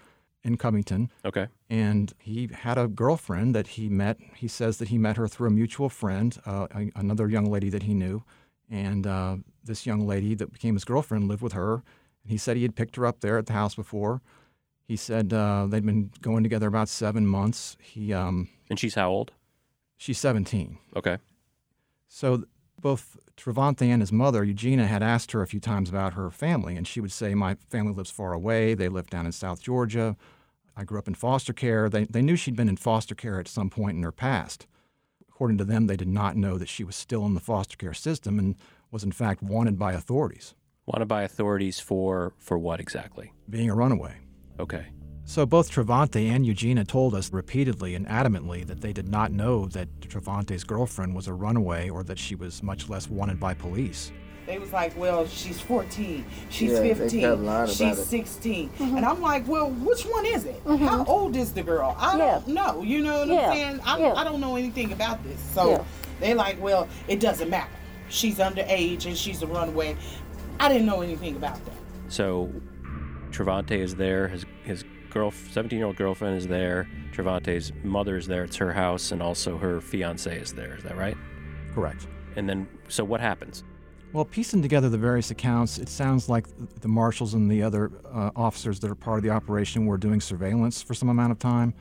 in 0.42 0.56
Covington. 0.56 1.10
Okay. 1.24 1.48
And 1.68 2.12
he 2.18 2.48
had 2.52 2.78
a 2.78 2.86
girlfriend 2.86 3.54
that 3.54 3.68
he 3.68 3.88
met. 3.88 4.18
He 4.36 4.48
says 4.48 4.78
that 4.78 4.88
he 4.88 4.98
met 4.98 5.16
her 5.16 5.26
through 5.28 5.48
a 5.48 5.50
mutual 5.52 5.88
friend, 5.88 6.36
uh, 6.46 6.68
a, 6.74 6.90
another 6.94 7.28
young 7.28 7.46
lady 7.50 7.68
that 7.70 7.82
he 7.84 7.94
knew. 7.94 8.22
And 8.70 9.06
uh, 9.06 9.36
this 9.64 9.86
young 9.86 10.06
lady 10.06 10.34
that 10.34 10.52
became 10.52 10.74
his 10.74 10.84
girlfriend 10.84 11.28
lived 11.28 11.42
with 11.42 11.52
her. 11.52 11.74
And 12.22 12.30
he 12.30 12.36
said 12.36 12.56
he 12.56 12.62
had 12.62 12.76
picked 12.76 12.96
her 12.96 13.06
up 13.06 13.20
there 13.20 13.38
at 13.38 13.46
the 13.46 13.52
house 13.52 13.74
before. 13.74 14.20
He 14.84 14.96
said 14.96 15.32
uh, 15.32 15.66
they'd 15.68 15.84
been 15.84 16.10
going 16.20 16.44
together 16.44 16.68
about 16.68 16.88
seven 16.88 17.26
months. 17.26 17.76
He 17.80 18.12
um, 18.12 18.48
And 18.70 18.78
she's 18.78 18.94
how 18.94 19.10
old? 19.10 19.32
she's 19.96 20.18
17. 20.18 20.78
Okay. 20.94 21.18
So 22.08 22.44
both 22.80 23.16
Travante 23.36 23.82
and 23.88 24.00
his 24.02 24.12
mother, 24.12 24.44
Eugenia, 24.44 24.86
had 24.86 25.02
asked 25.02 25.32
her 25.32 25.42
a 25.42 25.46
few 25.46 25.60
times 25.60 25.88
about 25.88 26.14
her 26.14 26.30
family, 26.30 26.76
and 26.76 26.86
she 26.86 27.00
would 27.00 27.12
say, 27.12 27.34
"My 27.34 27.54
family 27.68 27.92
lives 27.92 28.10
far 28.10 28.32
away. 28.32 28.74
They 28.74 28.88
live 28.88 29.08
down 29.10 29.26
in 29.26 29.32
South 29.32 29.60
Georgia. 29.60 30.16
I 30.76 30.84
grew 30.84 30.98
up 30.98 31.08
in 31.08 31.14
foster 31.14 31.52
care." 31.52 31.88
They 31.88 32.04
they 32.04 32.22
knew 32.22 32.36
she'd 32.36 32.56
been 32.56 32.68
in 32.68 32.76
foster 32.76 33.14
care 33.14 33.38
at 33.40 33.48
some 33.48 33.70
point 33.70 33.96
in 33.96 34.02
her 34.02 34.12
past. 34.12 34.66
According 35.28 35.58
to 35.58 35.64
them, 35.64 35.86
they 35.86 35.96
did 35.98 36.08
not 36.08 36.36
know 36.36 36.56
that 36.56 36.68
she 36.68 36.82
was 36.84 36.96
still 36.96 37.26
in 37.26 37.34
the 37.34 37.40
foster 37.40 37.76
care 37.76 37.92
system 37.92 38.38
and 38.38 38.56
was 38.90 39.04
in 39.04 39.12
fact 39.12 39.42
wanted 39.42 39.78
by 39.78 39.92
authorities, 39.92 40.54
Wanted 40.86 41.08
by 41.08 41.22
authorities 41.24 41.78
for 41.80 42.32
for 42.38 42.56
what 42.58 42.80
exactly? 42.80 43.32
being 43.50 43.68
a 43.68 43.74
runaway. 43.74 44.16
Okay. 44.58 44.86
So 45.28 45.44
both 45.44 45.70
Travante 45.70 46.28
and 46.30 46.46
Eugenia 46.46 46.84
told 46.84 47.12
us 47.14 47.32
repeatedly 47.32 47.96
and 47.96 48.06
adamantly 48.06 48.64
that 48.66 48.80
they 48.80 48.92
did 48.92 49.08
not 49.08 49.32
know 49.32 49.66
that 49.66 49.88
Travante's 50.00 50.62
girlfriend 50.62 51.16
was 51.16 51.26
a 51.26 51.32
runaway 51.34 51.88
or 51.90 52.04
that 52.04 52.16
she 52.18 52.36
was 52.36 52.62
much 52.62 52.88
less 52.88 53.10
wanted 53.10 53.40
by 53.40 53.52
police. 53.52 54.12
They 54.46 54.60
was 54.60 54.72
like, 54.72 54.96
well, 54.96 55.26
she's 55.26 55.60
14, 55.60 56.24
she's 56.50 56.70
Yeah, 56.70 56.80
15, 56.94 57.20
kept 57.20 57.40
lying 57.40 57.64
about 57.64 57.68
she's 57.70 58.04
16. 58.06 58.68
Mm-hmm. 58.68 58.96
And 58.98 59.04
I'm 59.04 59.20
like, 59.20 59.48
well, 59.48 59.70
which 59.72 60.04
one 60.04 60.24
is 60.24 60.44
it? 60.44 60.62
How 60.64 61.04
old 61.06 61.34
is 61.34 61.52
the 61.52 61.64
girl? 61.64 61.96
I 61.98 62.16
don't 62.16 62.46
know. 62.46 62.82
You 62.82 63.02
know 63.02 63.18
what 63.18 63.28
Yeah. 63.28 63.48
I'm 63.50 63.52
saying? 63.56 63.80
I, 63.84 63.98
Yeah. 63.98 64.12
I 64.14 64.22
don't 64.22 64.40
know 64.40 64.54
anything 64.54 64.92
about 64.92 65.24
this. 65.24 65.40
So 65.52 65.70
Yeah. 65.70 65.84
they 66.20 66.34
like, 66.34 66.62
well, 66.62 66.86
it 67.08 67.18
doesn't 67.18 67.50
matter. 67.50 67.68
She's 68.08 68.36
underage 68.38 69.06
and 69.06 69.16
she's 69.16 69.42
a 69.42 69.48
runaway. 69.48 69.96
I 70.60 70.68
didn't 70.68 70.86
know 70.86 71.00
anything 71.00 71.34
about 71.34 71.62
that. 71.64 71.74
So 72.08 72.48
Travante 73.32 73.72
is 73.76 73.96
there. 73.96 74.28
His 74.28 74.46
his 74.62 74.84
girl, 75.16 75.30
17 75.30 75.78
year 75.78 75.86
old 75.86 75.96
girlfriend 75.96 76.36
is 76.36 76.46
there. 76.46 76.86
Travante's 77.10 77.72
mother 77.82 78.18
is 78.18 78.26
there. 78.26 78.44
It's 78.44 78.56
her 78.56 78.72
house, 78.72 79.12
and 79.12 79.22
also 79.22 79.56
her 79.56 79.80
fiance 79.80 80.36
is 80.38 80.52
there. 80.52 80.76
Is 80.76 80.82
that 80.82 80.96
right? 80.96 81.16
Correct. 81.74 82.06
And 82.36 82.46
then, 82.46 82.68
so 82.88 83.02
what 83.02 83.22
happens? 83.22 83.64
Well, 84.12 84.26
piecing 84.26 84.60
together 84.60 84.90
the 84.90 84.98
various 84.98 85.30
accounts, 85.30 85.78
it 85.78 85.88
sounds 85.88 86.28
like 86.28 86.46
the 86.82 86.88
marshals 86.88 87.32
and 87.32 87.50
the 87.50 87.62
other 87.62 87.90
uh, 88.12 88.30
officers 88.36 88.78
that 88.80 88.90
are 88.90 88.94
part 88.94 89.16
of 89.16 89.24
the 89.24 89.30
operation 89.30 89.86
were 89.86 89.96
doing 89.96 90.20
surveillance 90.20 90.82
for 90.82 90.92
some 90.92 91.08
amount 91.08 91.32
of 91.32 91.38
time. 91.38 91.72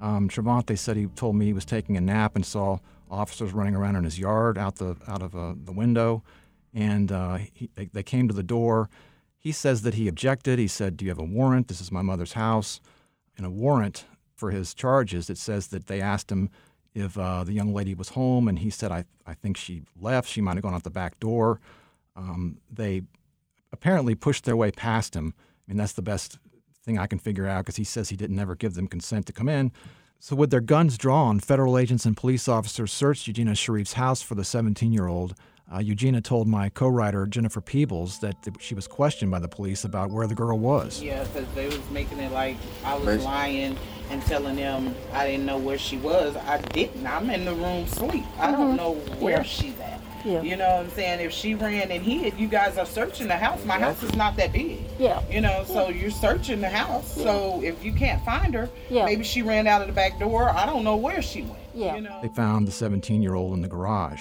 Um, 0.00 0.28
Travante 0.28 0.76
said 0.76 0.96
he 0.96 1.06
told 1.06 1.36
me 1.36 1.46
he 1.46 1.52
was 1.52 1.64
taking 1.64 1.96
a 1.96 2.00
nap 2.00 2.34
and 2.34 2.44
saw 2.44 2.78
officers 3.08 3.52
running 3.52 3.76
around 3.76 3.96
in 3.96 4.04
his 4.04 4.18
yard 4.18 4.58
out 4.58 4.76
the 4.76 4.96
out 5.06 5.22
of 5.22 5.36
uh, 5.36 5.54
the 5.64 5.72
window, 5.72 6.24
and 6.74 7.12
uh, 7.12 7.38
he, 7.52 7.70
they, 7.76 7.84
they 7.92 8.02
came 8.02 8.26
to 8.26 8.34
the 8.34 8.42
door. 8.42 8.90
He 9.40 9.52
says 9.52 9.82
that 9.82 9.94
he 9.94 10.06
objected. 10.06 10.58
He 10.58 10.68
said, 10.68 10.96
"Do 10.96 11.04
you 11.04 11.10
have 11.10 11.18
a 11.18 11.24
warrant? 11.24 11.66
This 11.66 11.80
is 11.80 11.90
my 11.90 12.02
mother's 12.02 12.34
house." 12.34 12.80
And 13.36 13.46
a 13.46 13.50
warrant 13.50 14.04
for 14.36 14.50
his 14.50 14.74
charges. 14.74 15.30
It 15.30 15.38
says 15.38 15.68
that 15.68 15.86
they 15.86 16.00
asked 16.00 16.30
him 16.30 16.50
if 16.94 17.16
uh, 17.16 17.44
the 17.44 17.52
young 17.52 17.72
lady 17.72 17.94
was 17.94 18.10
home, 18.10 18.48
and 18.48 18.58
he 18.58 18.70
said, 18.70 18.90
I, 18.90 19.04
I 19.26 19.34
think 19.34 19.56
she 19.56 19.82
left. 20.00 20.28
She 20.28 20.40
might 20.40 20.56
have 20.56 20.62
gone 20.62 20.74
out 20.74 20.82
the 20.82 20.90
back 20.90 21.20
door. 21.20 21.60
Um, 22.16 22.58
they 22.70 23.02
apparently 23.72 24.14
pushed 24.14 24.44
their 24.44 24.56
way 24.56 24.70
past 24.70 25.14
him. 25.14 25.34
I 25.36 25.72
mean, 25.72 25.78
that's 25.78 25.92
the 25.92 26.02
best 26.02 26.38
thing 26.82 26.98
I 26.98 27.06
can 27.06 27.18
figure 27.18 27.46
out 27.46 27.64
because 27.64 27.76
he 27.76 27.84
says 27.84 28.08
he 28.08 28.16
didn't 28.16 28.38
ever 28.38 28.56
give 28.56 28.74
them 28.74 28.88
consent 28.88 29.26
to 29.26 29.32
come 29.32 29.48
in. 29.48 29.72
So, 30.18 30.36
with 30.36 30.50
their 30.50 30.60
guns 30.60 30.98
drawn, 30.98 31.40
federal 31.40 31.78
agents 31.78 32.04
and 32.04 32.16
police 32.16 32.48
officers 32.48 32.92
searched 32.92 33.26
Eugenia 33.26 33.54
Sharif's 33.54 33.94
house 33.94 34.20
for 34.20 34.34
the 34.34 34.44
17 34.44 34.92
year 34.92 35.06
old. 35.06 35.34
Uh, 35.72 35.78
Eugenia 35.78 36.20
told 36.20 36.48
my 36.48 36.68
co 36.68 36.88
writer, 36.88 37.26
Jennifer 37.26 37.60
Peebles, 37.60 38.18
that 38.20 38.42
th- 38.42 38.56
she 38.60 38.74
was 38.74 38.88
questioned 38.88 39.30
by 39.30 39.38
the 39.38 39.46
police 39.48 39.84
about 39.84 40.10
where 40.10 40.26
the 40.26 40.34
girl 40.34 40.58
was. 40.58 41.00
Yeah, 41.00 41.22
because 41.22 41.46
they 41.54 41.66
was 41.66 41.78
making 41.90 42.18
it 42.18 42.32
like 42.32 42.56
I 42.84 42.96
was 42.96 43.18
Basi- 43.18 43.24
lying 43.24 43.76
and 44.10 44.20
telling 44.22 44.56
them 44.56 44.94
I 45.12 45.26
didn't 45.28 45.46
know 45.46 45.58
where 45.58 45.78
she 45.78 45.96
was. 45.98 46.34
I 46.36 46.58
didn't. 46.58 47.06
I'm 47.06 47.30
in 47.30 47.44
the 47.44 47.54
room 47.54 47.86
sleep. 47.86 48.24
I 48.38 48.50
don't 48.50 48.72
Mhm. 48.72 48.76
know 48.76 48.94
where 49.20 49.36
Yeah. 49.38 49.42
she's 49.44 49.78
at. 49.78 50.00
Yeah. 50.24 50.42
You 50.42 50.56
know 50.56 50.68
what 50.68 50.80
I'm 50.86 50.90
saying? 50.90 51.20
If 51.20 51.32
she 51.32 51.54
ran 51.54 51.90
and 51.90 52.02
hid, 52.02 52.34
you 52.36 52.48
guys 52.48 52.76
are 52.76 52.84
searching 52.84 53.28
the 53.28 53.36
house. 53.36 53.64
My 53.64 53.78
house 53.78 54.02
is 54.02 54.14
not 54.16 54.36
that 54.36 54.52
big. 54.52 54.78
Yeah. 54.98 55.22
You 55.30 55.40
know, 55.40 55.64
so 55.66 55.88
you're 55.88 56.10
searching 56.10 56.60
the 56.60 56.68
house. 56.68 57.10
So 57.14 57.60
if 57.62 57.82
you 57.84 57.92
can't 57.92 58.22
find 58.24 58.52
her, 58.54 58.68
Yeah. 58.90 59.04
maybe 59.06 59.22
she 59.24 59.40
ran 59.40 59.66
out 59.68 59.80
of 59.82 59.86
the 59.86 59.94
back 59.94 60.18
door. 60.18 60.50
I 60.50 60.66
don't 60.66 60.82
know 60.84 60.96
where 60.96 61.22
she 61.22 61.42
went. 61.42 61.54
Yeah. 61.74 61.94
You 61.94 62.02
know? 62.02 62.18
They 62.22 62.28
found 62.28 62.66
the 62.66 62.72
17 62.72 63.22
year 63.22 63.34
old 63.34 63.54
in 63.54 63.62
the 63.62 63.68
garage. 63.68 64.20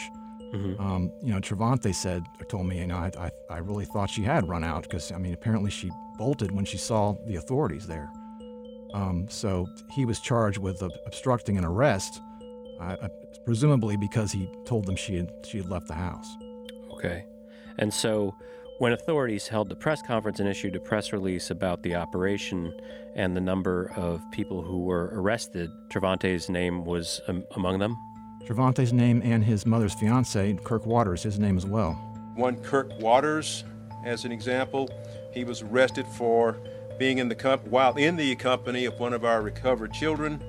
Um, 0.80 1.12
you 1.22 1.34
know, 1.34 1.40
Travante 1.40 1.94
said, 1.94 2.24
told 2.48 2.66
me, 2.66 2.80
you 2.80 2.88
know, 2.88 2.98
I, 2.98 3.12
I, 3.18 3.32
I 3.50 3.58
really 3.60 3.86
thought 3.86 4.10
she 4.10 4.24
had 4.24 4.48
run 4.48 4.64
out 4.64 4.84
because, 4.84 5.12
I 5.12 5.18
mean, 5.18 5.34
apparently 5.34 5.70
she 5.70 5.92
bolted 6.18 6.52
when 6.52 6.66
she 6.66 6.78
saw 6.78 7.16
the 7.28 7.36
authorities 7.36 7.88
there. 7.88 8.12
Um, 8.94 9.28
so 9.30 9.68
he 9.92 10.06
was 10.06 10.20
charged 10.20 10.58
with 10.58 10.82
ob- 10.82 10.92
obstructing 11.06 11.58
an 11.58 11.66
arrest, 11.66 12.22
uh, 12.80 12.96
uh, 13.02 13.08
presumably 13.46 13.98
because 13.98 14.32
he 14.32 14.50
told 14.66 14.86
them 14.86 14.96
she 14.96 15.16
had, 15.16 15.32
she 15.46 15.58
had 15.58 15.70
left 15.70 15.88
the 15.88 15.94
house. 15.94 16.36
Okay. 16.94 17.26
And 17.78 17.94
so, 17.94 18.36
when 18.80 18.94
authorities 18.94 19.48
held 19.48 19.68
the 19.68 19.76
press 19.76 20.02
conference 20.02 20.40
and 20.40 20.48
issued 20.48 20.74
a 20.74 20.80
press 20.80 21.12
release 21.12 21.50
about 21.50 21.84
the 21.84 21.96
operation 21.96 22.74
and 23.14 23.36
the 23.36 23.42
number 23.42 23.92
of 23.98 24.22
people 24.32 24.62
who 24.62 24.80
were 24.80 25.12
arrested, 25.14 25.70
Travante's 25.90 26.50
name 26.50 26.86
was 26.86 27.20
um, 27.28 27.44
among 27.58 27.80
them. 27.80 27.98
Travante's 28.46 28.94
name 28.94 29.22
and 29.24 29.44
his 29.44 29.66
mother's 29.66 29.94
fiance, 29.94 30.58
Kirk 30.64 30.86
Waters, 30.86 31.24
his 31.24 31.38
name 31.40 31.58
as 31.58 31.66
well. 31.66 31.94
One 32.36 32.58
Kirk 32.58 32.90
Waters, 33.00 33.64
as 34.06 34.26
an 34.26 34.32
example, 34.32 34.90
he 35.34 35.44
was 35.44 35.62
arrested 35.62 36.08
for 36.08 36.58
being 36.98 37.20
in 37.20 37.30
the 37.30 37.36
comp- 37.36 37.68
while 37.68 37.96
in 37.96 38.16
the 38.16 38.36
company 38.36 38.86
of 38.86 39.00
one 39.00 39.14
of 39.14 39.24
our 39.24 39.42
recovered 39.42 39.94
children. 39.94 40.42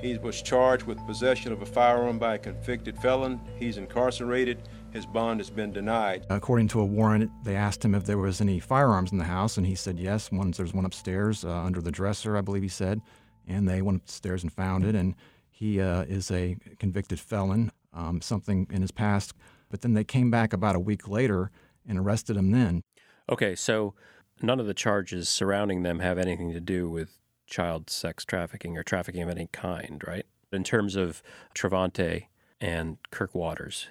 He 0.00 0.18
was 0.18 0.42
charged 0.42 0.84
with 0.84 0.98
possession 1.06 1.52
of 1.52 1.62
a 1.62 1.66
firearm 1.66 2.18
by 2.18 2.34
a 2.34 2.38
convicted 2.38 2.98
felon. 2.98 3.40
He's 3.58 3.78
incarcerated. 3.78 4.68
His 4.92 5.06
bond 5.06 5.40
has 5.40 5.48
been 5.50 5.72
denied. 5.72 6.26
According 6.28 6.68
to 6.68 6.80
a 6.80 6.84
warrant, 6.84 7.30
they 7.44 7.56
asked 7.56 7.84
him 7.84 7.94
if 7.94 8.04
there 8.04 8.18
was 8.18 8.40
any 8.40 8.60
firearms 8.60 9.10
in 9.12 9.18
the 9.18 9.24
house, 9.24 9.56
and 9.56 9.66
he 9.66 9.74
said 9.74 9.98
yes. 9.98 10.30
One, 10.30 10.50
there's 10.50 10.74
one 10.74 10.84
upstairs 10.84 11.44
uh, 11.44 11.50
under 11.50 11.80
the 11.80 11.90
dresser, 11.90 12.36
I 12.36 12.42
believe 12.42 12.62
he 12.62 12.68
said. 12.68 13.00
And 13.48 13.66
they 13.68 13.80
went 13.80 14.02
upstairs 14.02 14.42
and 14.42 14.52
found 14.52 14.84
it. 14.84 14.94
And 14.94 15.14
he 15.56 15.80
uh, 15.80 16.02
is 16.02 16.30
a 16.30 16.58
convicted 16.78 17.18
felon, 17.18 17.72
um, 17.94 18.20
something 18.20 18.66
in 18.70 18.82
his 18.82 18.90
past. 18.90 19.32
But 19.70 19.80
then 19.80 19.94
they 19.94 20.04
came 20.04 20.30
back 20.30 20.52
about 20.52 20.76
a 20.76 20.80
week 20.80 21.08
later 21.08 21.50
and 21.88 21.98
arrested 21.98 22.36
him 22.36 22.50
then. 22.50 22.82
Okay, 23.30 23.54
so 23.54 23.94
none 24.42 24.60
of 24.60 24.66
the 24.66 24.74
charges 24.74 25.30
surrounding 25.30 25.82
them 25.82 26.00
have 26.00 26.18
anything 26.18 26.52
to 26.52 26.60
do 26.60 26.90
with 26.90 27.18
child 27.46 27.88
sex 27.88 28.22
trafficking 28.22 28.76
or 28.76 28.82
trafficking 28.82 29.22
of 29.22 29.30
any 29.30 29.48
kind, 29.50 30.02
right? 30.06 30.26
In 30.52 30.62
terms 30.62 30.94
of 30.94 31.22
Travante 31.54 32.26
and 32.60 32.98
Kirk 33.10 33.34
Waters. 33.34 33.88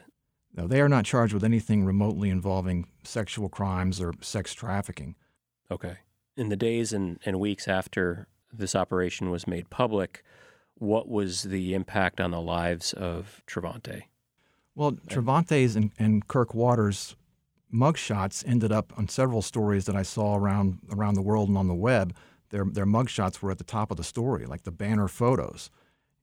No, 0.55 0.67
they 0.67 0.81
are 0.81 0.89
not 0.89 1.05
charged 1.05 1.33
with 1.33 1.43
anything 1.43 1.83
remotely 1.83 2.29
involving 2.29 2.85
sexual 3.03 3.49
crimes 3.49 3.99
or 3.99 4.13
sex 4.21 4.53
trafficking. 4.53 5.15
Okay. 5.71 5.97
In 6.37 6.49
the 6.49 6.55
days 6.55 6.93
and, 6.93 7.19
and 7.25 7.39
weeks 7.39 7.67
after 7.67 8.27
this 8.53 8.75
operation 8.75 9.31
was 9.31 9.47
made 9.47 9.71
public, 9.71 10.23
what 10.77 11.07
was 11.07 11.43
the 11.43 11.73
impact 11.73 12.19
on 12.19 12.31
the 12.31 12.41
lives 12.41 12.93
of 12.93 13.41
Travante? 13.47 14.03
Well, 14.75 14.93
Travante's 15.09 15.75
and, 15.75 15.91
and 15.97 16.27
Kirk 16.27 16.53
Waters' 16.53 17.15
mugshots 17.73 18.43
ended 18.47 18.71
up 18.71 18.93
on 18.97 19.07
several 19.07 19.41
stories 19.41 19.85
that 19.85 19.95
I 19.95 20.03
saw 20.03 20.35
around 20.35 20.79
around 20.91 21.15
the 21.15 21.21
world 21.21 21.49
and 21.49 21.57
on 21.57 21.67
the 21.67 21.73
web. 21.73 22.15
Their 22.49 22.65
their 22.65 22.85
mugshots 22.85 23.41
were 23.41 23.51
at 23.51 23.57
the 23.57 23.63
top 23.63 23.89
of 23.89 23.97
the 23.97 24.03
story, 24.03 24.45
like 24.45 24.63
the 24.63 24.71
banner 24.71 25.07
photos. 25.07 25.69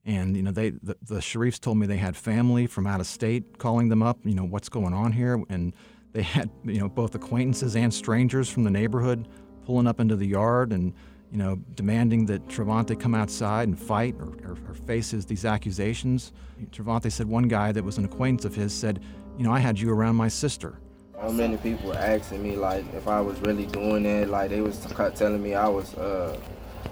And 0.05 0.35
you 0.35 0.43
know, 0.43 0.51
they 0.51 0.71
the, 0.71 0.97
the 1.01 1.15
Sharifs 1.15 1.59
told 1.59 1.77
me 1.77 1.87
they 1.87 1.97
had 1.97 2.15
family 2.15 2.67
from 2.67 2.85
out 2.85 2.99
of 2.99 3.07
state 3.07 3.57
calling 3.57 3.89
them 3.89 4.03
up. 4.03 4.19
You 4.23 4.35
know, 4.35 4.45
what's 4.45 4.69
going 4.69 4.93
on 4.93 5.13
here? 5.13 5.41
And 5.49 5.73
they 6.11 6.21
had 6.21 6.49
you 6.63 6.79
know 6.79 6.89
both 6.89 7.15
acquaintances 7.15 7.75
and 7.75 7.93
strangers 7.93 8.49
from 8.49 8.63
the 8.63 8.71
neighborhood 8.71 9.27
pulling 9.65 9.87
up 9.87 9.99
into 9.99 10.15
the 10.15 10.27
yard 10.27 10.71
and 10.71 10.93
you 11.33 11.39
know 11.39 11.55
demanding 11.73 12.27
that 12.27 12.47
Travante 12.47 12.97
come 12.97 13.15
outside 13.15 13.67
and 13.67 13.77
fight 13.77 14.15
or, 14.19 14.27
or, 14.47 14.55
or 14.69 14.73
face 14.75 15.11
these 15.11 15.45
accusations. 15.45 16.31
Travante 16.71 17.11
said 17.11 17.27
one 17.27 17.47
guy 17.47 17.71
that 17.71 17.83
was 17.83 17.97
an 17.97 18.05
acquaintance 18.05 18.45
of 18.45 18.53
his 18.53 18.71
said, 18.71 19.01
you 19.37 19.43
know, 19.43 19.51
I 19.51 19.57
had 19.57 19.79
you 19.79 19.89
around 19.91 20.15
my 20.15 20.27
sister. 20.27 20.77
So 21.19 21.31
many 21.31 21.57
people 21.57 21.89
were 21.89 21.95
asking 21.95 22.43
me 22.43 22.55
like 22.55 22.85
if 22.93 23.07
I 23.07 23.19
was 23.19 23.39
really 23.39 23.65
doing 23.65 24.03
that. 24.03 24.29
Like 24.29 24.51
they 24.51 24.61
was 24.61 24.77
telling 25.15 25.41
me 25.41 25.55
I 25.55 25.67
was 25.67 25.95
uh, 25.95 26.39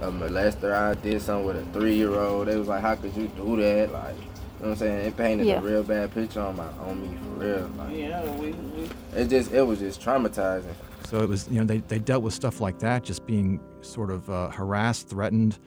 a 0.02 0.12
molester. 0.12 0.74
I 0.74 0.96
did 0.96 1.22
something 1.22 1.46
with 1.46 1.58
a 1.58 1.66
three-year-old. 1.72 2.48
They 2.48 2.56
was 2.56 2.68
like, 2.68 2.82
"How 2.82 2.96
could 2.96 3.16
you 3.16 3.28
do 3.28 3.58
that?" 3.58 3.92
Like, 3.92 4.16
you 4.16 4.22
know 4.24 4.30
what 4.60 4.70
I'm 4.70 4.76
saying? 4.78 5.06
It 5.08 5.18
painted 5.18 5.46
Yeah. 5.48 5.60
a 5.60 5.62
real 5.62 5.84
bad 5.84 6.14
picture 6.16 6.42
on 6.42 6.56
my 6.56 6.66
on 6.80 7.02
me 7.02 7.16
for 7.18 7.46
real. 7.46 7.70
Like, 7.78 7.96
Yeah, 7.96 8.24
we, 8.38 8.52
we 8.52 8.90
it 9.16 9.28
just 9.28 9.52
it 9.52 9.62
was 9.62 9.80
just 9.80 10.02
traumatizing. 10.02 10.74
So 11.12 11.20
it 11.20 11.28
was, 11.28 11.46
you 11.50 11.60
know, 11.60 11.66
they, 11.66 11.80
they 11.80 12.00
dealt 12.00 12.24
with 12.24 12.34
stuff 12.34 12.62
like 12.62 12.80
that, 12.80 13.04
just 13.04 13.26
being 13.26 13.60
sort 13.82 14.12
of 14.12 14.30
uh, 14.30 14.50
harassed, 14.50 15.10
threatened, 15.10 15.60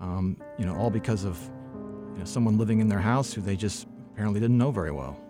um, 0.00 0.38
you 0.58 0.64
know, 0.64 0.74
all 0.74 0.88
because 0.88 1.24
of 1.24 1.38
you 2.14 2.20
know, 2.20 2.24
someone 2.24 2.56
living 2.56 2.80
in 2.80 2.88
their 2.88 3.00
house 3.00 3.30
who 3.30 3.42
they 3.42 3.56
just 3.56 3.86
apparently 4.12 4.40
didn't 4.40 4.56
know 4.56 4.70
very 4.70 4.92
well. 4.92 5.20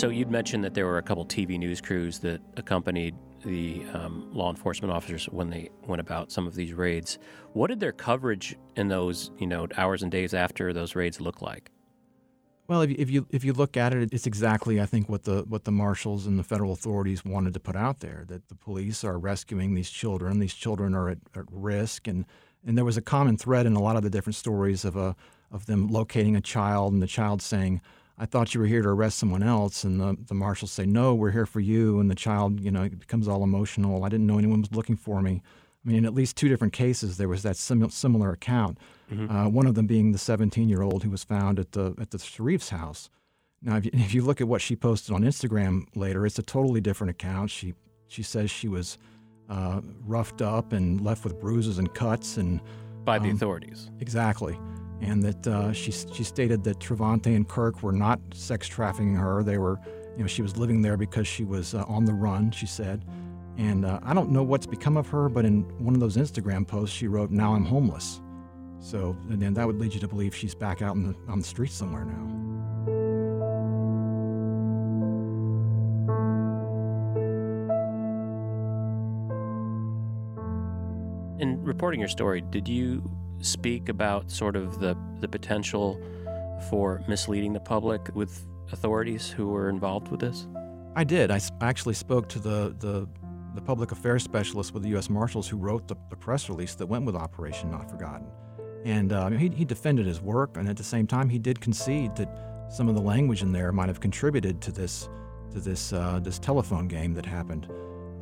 So 0.00 0.08
you'd 0.08 0.30
mentioned 0.30 0.64
that 0.64 0.72
there 0.72 0.86
were 0.86 0.96
a 0.96 1.02
couple 1.02 1.26
TV 1.26 1.58
news 1.58 1.78
crews 1.78 2.20
that 2.20 2.40
accompanied 2.56 3.14
the 3.44 3.84
um, 3.92 4.30
law 4.32 4.48
enforcement 4.48 4.90
officers 4.90 5.26
when 5.26 5.50
they 5.50 5.68
went 5.86 6.00
about 6.00 6.32
some 6.32 6.46
of 6.46 6.54
these 6.54 6.72
raids. 6.72 7.18
What 7.52 7.66
did 7.66 7.80
their 7.80 7.92
coverage 7.92 8.56
in 8.76 8.88
those, 8.88 9.30
you 9.38 9.46
know, 9.46 9.68
hours 9.76 10.02
and 10.02 10.10
days 10.10 10.32
after 10.32 10.72
those 10.72 10.94
raids 10.94 11.20
look 11.20 11.42
like? 11.42 11.70
Well, 12.66 12.80
if 12.80 13.10
you, 13.10 13.26
if 13.28 13.44
you 13.44 13.52
look 13.52 13.76
at 13.76 13.92
it, 13.92 14.14
it's 14.14 14.26
exactly 14.26 14.80
I 14.80 14.86
think 14.86 15.10
what 15.10 15.24
the 15.24 15.44
what 15.46 15.64
the 15.64 15.70
marshals 15.70 16.26
and 16.26 16.38
the 16.38 16.44
federal 16.44 16.72
authorities 16.72 17.22
wanted 17.22 17.52
to 17.52 17.60
put 17.60 17.76
out 17.76 18.00
there 18.00 18.24
that 18.28 18.48
the 18.48 18.54
police 18.54 19.04
are 19.04 19.18
rescuing 19.18 19.74
these 19.74 19.90
children. 19.90 20.38
These 20.38 20.54
children 20.54 20.94
are 20.94 21.10
at, 21.10 21.18
at 21.36 21.44
risk, 21.50 22.08
and 22.08 22.24
and 22.66 22.78
there 22.78 22.86
was 22.86 22.96
a 22.96 23.02
common 23.02 23.36
thread 23.36 23.66
in 23.66 23.74
a 23.74 23.82
lot 23.82 23.96
of 23.96 24.02
the 24.02 24.08
different 24.08 24.36
stories 24.36 24.86
of 24.86 24.96
a 24.96 25.14
of 25.50 25.66
them 25.66 25.88
locating 25.88 26.36
a 26.36 26.40
child 26.40 26.94
and 26.94 27.02
the 27.02 27.06
child 27.06 27.42
saying, 27.42 27.82
I 28.20 28.26
thought 28.26 28.54
you 28.54 28.60
were 28.60 28.66
here 28.66 28.82
to 28.82 28.90
arrest 28.90 29.18
someone 29.18 29.42
else. 29.42 29.82
And 29.82 29.98
the, 29.98 30.14
the 30.28 30.34
marshals 30.34 30.70
say, 30.70 30.84
No, 30.84 31.14
we're 31.14 31.30
here 31.30 31.46
for 31.46 31.60
you. 31.60 31.98
And 32.00 32.10
the 32.10 32.14
child, 32.14 32.60
you 32.60 32.70
know, 32.70 32.86
becomes 32.86 33.26
all 33.26 33.42
emotional. 33.42 34.04
I 34.04 34.10
didn't 34.10 34.26
know 34.26 34.38
anyone 34.38 34.60
was 34.60 34.72
looking 34.72 34.96
for 34.96 35.22
me. 35.22 35.40
I 35.42 35.88
mean, 35.88 35.96
in 35.96 36.04
at 36.04 36.12
least 36.12 36.36
two 36.36 36.48
different 36.50 36.74
cases, 36.74 37.16
there 37.16 37.28
was 37.28 37.42
that 37.42 37.56
sim- 37.56 37.88
similar 37.88 38.30
account. 38.30 38.76
Mm-hmm. 39.10 39.34
Uh, 39.34 39.48
one 39.48 39.66
of 39.66 39.74
them 39.74 39.86
being 39.86 40.12
the 40.12 40.18
17 40.18 40.68
year 40.68 40.82
old 40.82 41.02
who 41.02 41.08
was 41.08 41.24
found 41.24 41.58
at 41.58 41.72
the, 41.72 41.94
at 41.98 42.10
the 42.10 42.18
Sharif's 42.18 42.68
house. 42.68 43.08
Now, 43.62 43.78
if 43.78 43.86
you, 43.86 43.90
if 43.94 44.12
you 44.12 44.22
look 44.22 44.42
at 44.42 44.48
what 44.48 44.60
she 44.60 44.76
posted 44.76 45.14
on 45.14 45.22
Instagram 45.22 45.86
later, 45.94 46.26
it's 46.26 46.38
a 46.38 46.42
totally 46.42 46.82
different 46.82 47.12
account. 47.12 47.50
She, 47.50 47.72
she 48.06 48.22
says 48.22 48.50
she 48.50 48.68
was 48.68 48.98
uh, 49.48 49.80
roughed 50.04 50.42
up 50.42 50.74
and 50.74 51.00
left 51.00 51.24
with 51.24 51.40
bruises 51.40 51.78
and 51.78 51.92
cuts. 51.94 52.36
and 52.36 52.60
By 53.04 53.18
the 53.18 53.30
um, 53.30 53.36
authorities. 53.36 53.90
Exactly 54.00 54.58
and 55.00 55.22
that 55.22 55.46
uh, 55.46 55.72
she, 55.72 55.90
she 55.90 56.24
stated 56.24 56.64
that 56.64 56.78
Travante 56.78 57.34
and 57.34 57.48
Kirk 57.48 57.82
were 57.82 57.92
not 57.92 58.20
sex 58.32 58.66
trafficking 58.66 59.14
her. 59.14 59.42
They 59.42 59.58
were, 59.58 59.78
you 60.16 60.22
know, 60.22 60.26
she 60.26 60.42
was 60.42 60.56
living 60.56 60.82
there 60.82 60.96
because 60.96 61.26
she 61.26 61.44
was 61.44 61.74
uh, 61.74 61.84
on 61.88 62.04
the 62.04 62.14
run, 62.14 62.50
she 62.50 62.66
said. 62.66 63.04
And 63.56 63.84
uh, 63.84 64.00
I 64.02 64.14
don't 64.14 64.30
know 64.30 64.42
what's 64.42 64.66
become 64.66 64.96
of 64.96 65.08
her, 65.08 65.28
but 65.28 65.44
in 65.44 65.62
one 65.78 65.94
of 65.94 66.00
those 66.00 66.16
Instagram 66.16 66.66
posts, 66.66 66.94
she 66.94 67.08
wrote, 67.08 67.30
Now 67.30 67.54
I'm 67.54 67.64
homeless. 67.64 68.20
So, 68.78 69.16
and 69.28 69.40
then 69.40 69.54
that 69.54 69.66
would 69.66 69.78
lead 69.78 69.92
you 69.92 70.00
to 70.00 70.08
believe 70.08 70.34
she's 70.34 70.54
back 70.54 70.80
out 70.80 70.96
the, 70.96 71.14
on 71.28 71.40
the 71.40 71.44
streets 71.44 71.74
somewhere 71.74 72.04
now. 72.04 72.49
Reporting 81.80 81.98
your 81.98 82.10
story, 82.10 82.42
did 82.50 82.68
you 82.68 83.02
speak 83.40 83.88
about 83.88 84.30
sort 84.30 84.54
of 84.54 84.80
the, 84.80 84.94
the 85.20 85.26
potential 85.26 85.98
for 86.68 87.02
misleading 87.08 87.54
the 87.54 87.60
public 87.60 88.14
with 88.14 88.46
authorities 88.70 89.30
who 89.30 89.48
were 89.48 89.70
involved 89.70 90.08
with 90.08 90.20
this? 90.20 90.46
I 90.94 91.04
did. 91.04 91.30
I 91.30 91.40
actually 91.62 91.94
spoke 91.94 92.28
to 92.28 92.38
the, 92.38 92.76
the, 92.80 93.08
the 93.54 93.62
public 93.62 93.92
affairs 93.92 94.22
specialist 94.22 94.74
with 94.74 94.82
the 94.82 94.90
U.S. 94.90 95.08
Marshals 95.08 95.48
who 95.48 95.56
wrote 95.56 95.88
the, 95.88 95.96
the 96.10 96.16
press 96.16 96.50
release 96.50 96.74
that 96.74 96.84
went 96.84 97.06
with 97.06 97.16
Operation 97.16 97.70
Not 97.70 97.90
Forgotten. 97.90 98.26
And 98.84 99.14
uh, 99.14 99.30
he, 99.30 99.48
he 99.48 99.64
defended 99.64 100.04
his 100.04 100.20
work, 100.20 100.58
and 100.58 100.68
at 100.68 100.76
the 100.76 100.84
same 100.84 101.06
time, 101.06 101.30
he 101.30 101.38
did 101.38 101.62
concede 101.62 102.14
that 102.16 102.68
some 102.70 102.90
of 102.90 102.94
the 102.94 103.00
language 103.00 103.40
in 103.40 103.52
there 103.52 103.72
might 103.72 103.88
have 103.88 104.00
contributed 104.00 104.60
to 104.60 104.70
this 104.70 105.08
to 105.52 105.60
this 105.60 105.94
uh, 105.94 106.20
this 106.22 106.38
telephone 106.38 106.88
game 106.88 107.14
that 107.14 107.24
happened. 107.24 107.68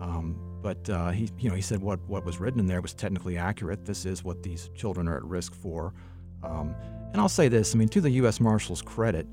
Um, 0.01 0.48
but 0.63 0.89
uh, 0.91 1.11
he, 1.11 1.31
you 1.39 1.49
know, 1.49 1.55
he 1.55 1.63
said 1.63 1.81
what, 1.81 2.01
what 2.09 2.25
was 2.25 2.41
written 2.41 2.61
in 2.61 2.67
there 2.67 2.81
was 2.81 2.95
technically 2.95 3.37
accurate. 3.37 3.85
This 3.85 4.05
is 4.05 4.25
what 4.25 4.43
these 4.43 4.71
children 4.75 5.09
are 5.09 5.17
at 5.17 5.25
risk 5.25 5.55
for. 5.55 5.95
Um, 6.43 6.75
and 7.13 7.21
I'll 7.21 7.29
say 7.29 7.49
this: 7.49 7.75
I 7.75 7.79
mean, 7.79 7.89
to 7.91 8.01
the 8.01 8.11
U.S. 8.11 8.41
Marshals' 8.41 8.83
credit, 8.83 9.27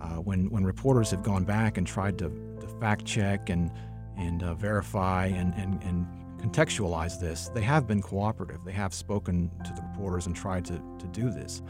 uh, 0.00 0.16
when 0.16 0.50
when 0.50 0.64
reporters 0.64 1.10
have 1.10 1.22
gone 1.22 1.44
back 1.44 1.78
and 1.78 1.86
tried 1.86 2.18
to, 2.18 2.28
to 2.60 2.66
fact 2.80 3.04
check 3.04 3.48
and 3.48 3.70
and 4.18 4.42
uh, 4.42 4.54
verify 4.54 5.26
and, 5.26 5.54
and 5.54 5.82
and 5.82 6.06
contextualize 6.38 7.20
this, 7.20 7.48
they 7.54 7.62
have 7.62 7.86
been 7.86 8.02
cooperative. 8.02 8.64
They 8.64 8.72
have 8.72 8.92
spoken 8.92 9.50
to 9.64 9.72
the 9.72 9.82
reporters 9.82 10.26
and 10.26 10.36
tried 10.36 10.64
to 10.66 10.74
to 10.98 11.06
do 11.12 11.30
this. 11.30 11.62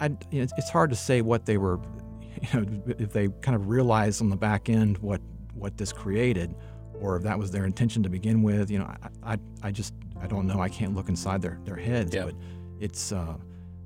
I, 0.00 0.08
know, 0.08 0.18
it's 0.30 0.70
hard 0.70 0.90
to 0.90 0.96
say 0.96 1.22
what 1.22 1.44
they 1.44 1.58
were, 1.58 1.80
you 2.52 2.60
know, 2.60 2.82
if 2.98 3.12
they 3.12 3.28
kind 3.40 3.56
of 3.56 3.68
realized 3.68 4.22
on 4.22 4.30
the 4.30 4.36
back 4.36 4.68
end 4.68 4.98
what 4.98 5.20
what 5.54 5.76
this 5.76 5.92
created 5.92 6.54
or 7.02 7.16
if 7.16 7.22
that 7.24 7.38
was 7.38 7.50
their 7.50 7.64
intention 7.64 8.02
to 8.04 8.08
begin 8.08 8.42
with. 8.42 8.70
You 8.70 8.78
know, 8.78 8.94
I, 9.24 9.32
I, 9.34 9.38
I 9.62 9.70
just 9.72 9.92
I 10.20 10.26
don't 10.26 10.46
know. 10.46 10.60
I 10.60 10.68
can't 10.68 10.94
look 10.94 11.08
inside 11.08 11.42
their, 11.42 11.58
their 11.64 11.76
heads, 11.76 12.14
yeah. 12.14 12.26
but 12.26 12.34
it's 12.80 13.12
uh, 13.12 13.36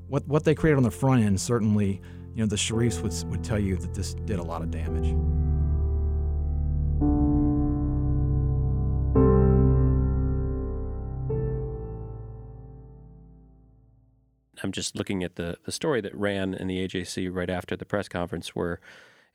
what 0.08 0.26
what 0.28 0.44
they 0.44 0.54
created 0.54 0.76
on 0.76 0.82
the 0.82 0.90
front 0.90 1.22
end. 1.22 1.40
Certainly, 1.40 2.00
you 2.34 2.42
know, 2.42 2.46
the 2.46 2.56
Sharifs 2.56 3.02
would 3.02 3.30
would 3.30 3.42
tell 3.42 3.58
you 3.58 3.76
that 3.76 3.94
this 3.94 4.14
did 4.14 4.38
a 4.38 4.42
lot 4.42 4.62
of 4.62 4.70
damage. 4.70 5.14
I'm 14.62 14.72
just 14.72 14.96
looking 14.96 15.22
at 15.22 15.36
the, 15.36 15.58
the 15.64 15.70
story 15.70 16.00
that 16.00 16.12
ran 16.14 16.52
in 16.52 16.66
the 16.66 16.88
AJC 16.88 17.32
right 17.32 17.48
after 17.48 17.76
the 17.76 17.84
press 17.84 18.08
conference 18.08 18.48
where 18.56 18.80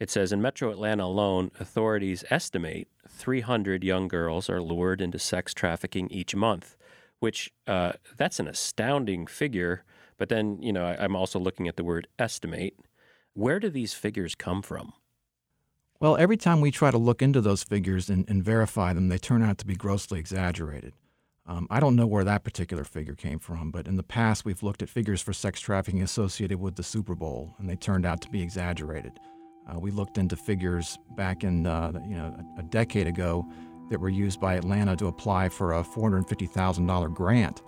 it 0.01 0.09
says 0.09 0.31
in 0.31 0.41
metro 0.41 0.71
Atlanta 0.71 1.03
alone, 1.03 1.51
authorities 1.59 2.25
estimate 2.31 2.87
300 3.07 3.83
young 3.83 4.07
girls 4.07 4.49
are 4.49 4.59
lured 4.59 4.99
into 4.99 5.19
sex 5.19 5.53
trafficking 5.53 6.07
each 6.09 6.35
month, 6.35 6.75
which 7.19 7.51
uh, 7.67 7.91
that's 8.17 8.39
an 8.39 8.47
astounding 8.47 9.27
figure. 9.27 9.83
But 10.17 10.29
then, 10.29 10.59
you 10.59 10.73
know, 10.73 10.85
I, 10.85 10.97
I'm 11.03 11.15
also 11.15 11.37
looking 11.37 11.67
at 11.67 11.75
the 11.75 11.83
word 11.83 12.07
estimate. 12.17 12.73
Where 13.35 13.59
do 13.59 13.69
these 13.69 13.93
figures 13.93 14.33
come 14.33 14.63
from? 14.63 14.93
Well, 15.99 16.17
every 16.17 16.37
time 16.37 16.61
we 16.61 16.71
try 16.71 16.89
to 16.89 16.97
look 16.97 17.21
into 17.21 17.39
those 17.39 17.61
figures 17.61 18.09
and, 18.09 18.27
and 18.27 18.43
verify 18.43 18.93
them, 18.93 19.07
they 19.09 19.19
turn 19.19 19.43
out 19.43 19.59
to 19.59 19.67
be 19.67 19.75
grossly 19.75 20.17
exaggerated. 20.19 20.93
Um, 21.45 21.67
I 21.69 21.79
don't 21.79 21.95
know 21.95 22.07
where 22.07 22.23
that 22.23 22.43
particular 22.43 22.85
figure 22.85 23.13
came 23.13 23.37
from, 23.37 23.69
but 23.69 23.85
in 23.85 23.97
the 23.97 24.03
past 24.03 24.45
we've 24.45 24.63
looked 24.63 24.81
at 24.81 24.89
figures 24.89 25.21
for 25.21 25.31
sex 25.31 25.59
trafficking 25.59 26.01
associated 26.01 26.59
with 26.59 26.75
the 26.75 26.81
Super 26.81 27.13
Bowl, 27.13 27.53
and 27.59 27.69
they 27.69 27.75
turned 27.75 28.07
out 28.07 28.19
to 28.21 28.29
be 28.31 28.41
exaggerated. 28.41 29.19
Uh, 29.67 29.79
we 29.79 29.91
looked 29.91 30.17
into 30.17 30.35
figures 30.35 30.97
back 31.15 31.43
in 31.43 31.65
uh, 31.67 31.91
you 32.07 32.15
know 32.15 32.35
a, 32.57 32.63
decade 32.63 33.07
ago 33.07 33.45
that 33.89 33.99
were 33.99 34.09
used 34.09 34.39
by 34.39 34.55
Atlanta 34.55 34.95
to 34.95 35.07
apply 35.07 35.49
for 35.49 35.73
a 35.73 35.83
$450,000 35.83 37.13
grant, 37.13 37.61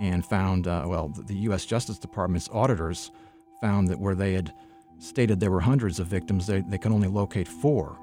and 0.00 0.24
found 0.24 0.66
uh, 0.66 0.84
well 0.86 1.08
the 1.08 1.34
U.S. 1.34 1.64
Justice 1.66 1.98
Department's 1.98 2.48
auditors 2.52 3.10
found 3.60 3.88
that 3.88 3.98
where 3.98 4.14
they 4.14 4.34
had 4.34 4.52
stated 4.98 5.40
there 5.40 5.50
were 5.50 5.60
hundreds 5.60 5.98
of 5.98 6.06
victims, 6.06 6.46
they, 6.46 6.60
they 6.60 6.78
could 6.78 6.92
only 6.92 7.08
locate 7.08 7.48
four. 7.48 7.98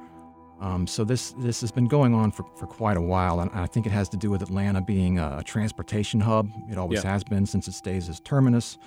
Um, 0.60 0.86
so 0.86 1.06
this 1.06 1.32
this 1.40 1.62
has 1.62 1.72
been 1.72 1.88
going 1.88 2.14
on 2.14 2.32
for, 2.32 2.44
for 2.58 2.68
quite 2.68 2.98
a 2.98 3.02
while, 3.02 3.40
and 3.40 3.50
I 3.54 3.66
think 3.66 3.86
it 3.86 3.92
has 3.92 4.10
to 4.10 4.18
do 4.18 4.30
with 4.30 4.42
Atlanta 4.42 4.82
being 4.82 5.18
a, 5.18 5.42
transportation 5.44 6.20
hub. 6.20 6.50
It 6.70 6.78
always 6.78 7.04
yeah. 7.04 7.12
has 7.12 7.24
been 7.24 7.46
since 7.46 7.68
it 7.68 7.74
stays 7.74 8.10
as 8.10 8.20
terminus 8.20 8.78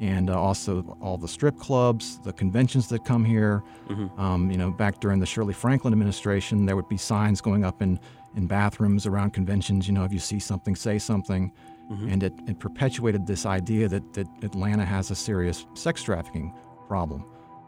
and 0.00 0.30
uh, 0.30 0.40
also 0.40 0.96
all 1.00 1.18
the 1.18 1.28
strip 1.28 1.58
clubs, 1.58 2.18
the 2.20 2.32
conventions 2.32 2.88
that 2.88 3.04
come 3.04 3.24
here. 3.24 3.62
Mm-hmm. 3.88 4.20
Um, 4.20 4.50
you 4.50 4.56
know, 4.56 4.70
back 4.70 5.00
during 5.00 5.20
the 5.20 5.26
Shirley 5.26 5.52
Franklin 5.52 5.92
administration, 5.92 6.64
there 6.66 6.74
would 6.74 6.88
be 6.88 6.96
signs 6.96 7.40
going 7.40 7.64
up 7.64 7.82
in, 7.82 8.00
in 8.34 8.46
bathrooms 8.46 9.06
around 9.06 9.32
conventions. 9.32 9.86
You 9.86 9.94
know, 9.94 10.04
if 10.04 10.12
you 10.12 10.18
see 10.18 10.40
something, 10.40 10.74
say 10.74 10.98
something. 10.98 11.52
Mm-hmm. 11.90 12.08
And 12.08 12.22
it, 12.22 12.32
it 12.46 12.58
perpetuated 12.58 13.26
this 13.26 13.44
idea 13.44 13.88
that, 13.88 14.12
that 14.14 14.26
Atlanta 14.42 14.84
has 14.84 15.10
a 15.10 15.14
serious 15.14 15.66
sex 15.74 16.02
trafficking 16.02 16.54
problem. 16.88 17.24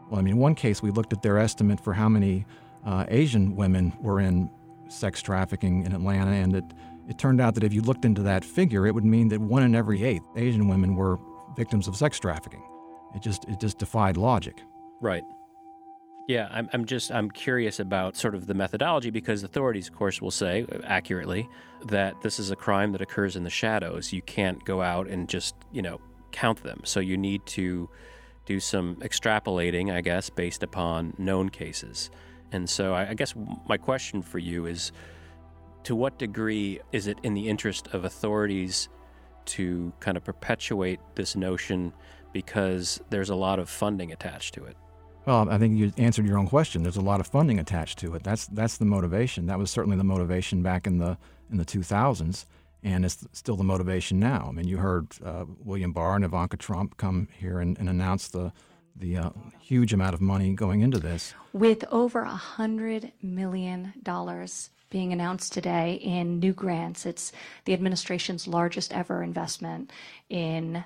Well, 0.09 0.19
I 0.19 0.23
mean, 0.23 0.37
one 0.37 0.55
case 0.55 0.81
we 0.81 0.91
looked 0.91 1.13
at 1.13 1.21
their 1.21 1.37
estimate 1.37 1.79
for 1.79 1.93
how 1.93 2.09
many 2.09 2.45
uh, 2.85 3.05
Asian 3.09 3.55
women 3.55 3.93
were 4.01 4.19
in 4.19 4.49
sex 4.87 5.21
trafficking 5.21 5.85
in 5.85 5.93
Atlanta, 5.93 6.31
and 6.31 6.55
it, 6.55 6.63
it 7.09 7.17
turned 7.17 7.41
out 7.41 7.55
that 7.55 7.63
if 7.63 7.73
you 7.73 7.81
looked 7.81 8.05
into 8.05 8.21
that 8.23 8.45
figure, 8.45 8.87
it 8.87 8.93
would 8.93 9.05
mean 9.05 9.27
that 9.29 9.41
one 9.41 9.63
in 9.63 9.75
every 9.75 10.03
eight 10.03 10.21
Asian 10.35 10.67
women 10.67 10.95
were 10.95 11.19
victims 11.55 11.87
of 11.87 11.95
sex 11.95 12.19
trafficking. 12.19 12.63
It 13.15 13.21
just 13.21 13.45
it 13.45 13.59
just 13.59 13.77
defied 13.77 14.17
logic. 14.17 14.61
Right. 15.01 15.23
Yeah, 16.27 16.47
I'm, 16.51 16.69
I'm 16.71 16.85
just 16.85 17.11
I'm 17.11 17.29
curious 17.29 17.79
about 17.79 18.15
sort 18.15 18.33
of 18.33 18.47
the 18.47 18.53
methodology 18.53 19.09
because 19.09 19.43
authorities, 19.43 19.89
of 19.89 19.95
course, 19.95 20.21
will 20.21 20.31
say 20.31 20.65
uh, 20.71 20.79
accurately 20.85 21.49
that 21.87 22.21
this 22.21 22.39
is 22.39 22.49
a 22.49 22.55
crime 22.55 22.93
that 22.93 23.01
occurs 23.01 23.35
in 23.35 23.43
the 23.43 23.49
shadows. 23.49 24.13
You 24.13 24.21
can't 24.21 24.63
go 24.63 24.81
out 24.81 25.07
and 25.07 25.27
just 25.27 25.55
you 25.71 25.81
know 25.81 25.99
count 26.31 26.63
them. 26.63 26.81
So 26.85 26.99
you 26.99 27.17
need 27.17 27.45
to 27.47 27.89
do 28.45 28.59
some 28.59 28.95
extrapolating, 28.97 29.93
I 29.93 30.01
guess, 30.01 30.29
based 30.29 30.63
upon 30.63 31.13
known 31.17 31.49
cases. 31.49 32.09
And 32.51 32.69
so 32.69 32.93
I, 32.93 33.09
I 33.09 33.13
guess 33.13 33.33
my 33.67 33.77
question 33.77 34.21
for 34.21 34.39
you 34.39 34.65
is, 34.65 34.91
to 35.83 35.95
what 35.95 36.17
degree 36.17 36.79
is 36.91 37.07
it 37.07 37.17
in 37.23 37.33
the 37.33 37.49
interest 37.49 37.87
of 37.93 38.05
authorities 38.05 38.89
to 39.45 39.93
kind 39.99 40.17
of 40.17 40.23
perpetuate 40.23 40.99
this 41.15 41.35
notion 41.35 41.93
because 42.31 43.01
there's 43.09 43.29
a 43.29 43.35
lot 43.35 43.59
of 43.59 43.69
funding 43.69 44.11
attached 44.11 44.53
to 44.55 44.65
it? 44.65 44.75
Well, 45.25 45.47
I 45.49 45.57
think 45.57 45.77
you 45.77 45.93
answered 45.97 46.25
your 46.25 46.37
own 46.37 46.47
question. 46.47 46.83
There's 46.83 46.97
a 46.97 47.01
lot 47.01 47.19
of 47.21 47.27
funding 47.27 47.59
attached 47.59 47.99
to 47.99 48.13
it. 48.15 48.23
That's 48.23 48.47
that's 48.47 48.77
the 48.77 48.85
motivation. 48.85 49.45
That 49.45 49.57
was 49.57 49.71
certainly 49.71 49.97
the 49.97 50.03
motivation 50.03 50.61
back 50.61 50.85
in 50.85 50.97
the 50.97 51.17
in 51.49 51.57
the 51.57 51.65
2000s, 51.65 52.45
and 52.83 53.05
it's 53.05 53.25
still 53.31 53.55
the 53.55 53.63
motivation 53.63 54.19
now. 54.19 54.47
I 54.49 54.51
mean, 54.51 54.67
you 54.67 54.77
heard 54.77 55.07
uh, 55.23 55.45
William 55.63 55.93
Barr 55.93 56.15
and 56.15 56.25
Ivanka 56.25 56.57
Trump 56.57 56.97
come 56.97 57.29
here 57.37 57.59
and, 57.59 57.77
and 57.79 57.89
announce 57.89 58.27
the 58.27 58.51
the 58.95 59.17
uh, 59.17 59.29
huge 59.59 59.93
amount 59.93 60.13
of 60.13 60.21
money 60.21 60.53
going 60.53 60.81
into 60.81 60.99
this. 60.99 61.33
With 61.53 61.85
over 61.91 62.21
a 62.21 62.35
hundred 62.35 63.13
million 63.21 63.93
dollars 64.03 64.71
being 64.93 65.11
announced 65.11 65.51
today 65.51 65.95
in 65.95 66.39
new 66.39 66.53
grants, 66.53 67.07
it's 67.07 67.31
the 67.65 67.73
administration's 67.73 68.47
largest 68.47 68.93
ever 68.93 69.23
investment 69.23 69.91
in 70.29 70.83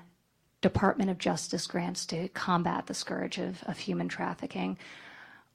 Department 0.62 1.10
of 1.10 1.18
Justice 1.18 1.66
grants 1.66 2.06
to 2.06 2.28
combat 2.30 2.86
the 2.86 2.94
scourge 2.94 3.36
of, 3.36 3.62
of 3.64 3.76
human 3.76 4.08
trafficking. 4.08 4.78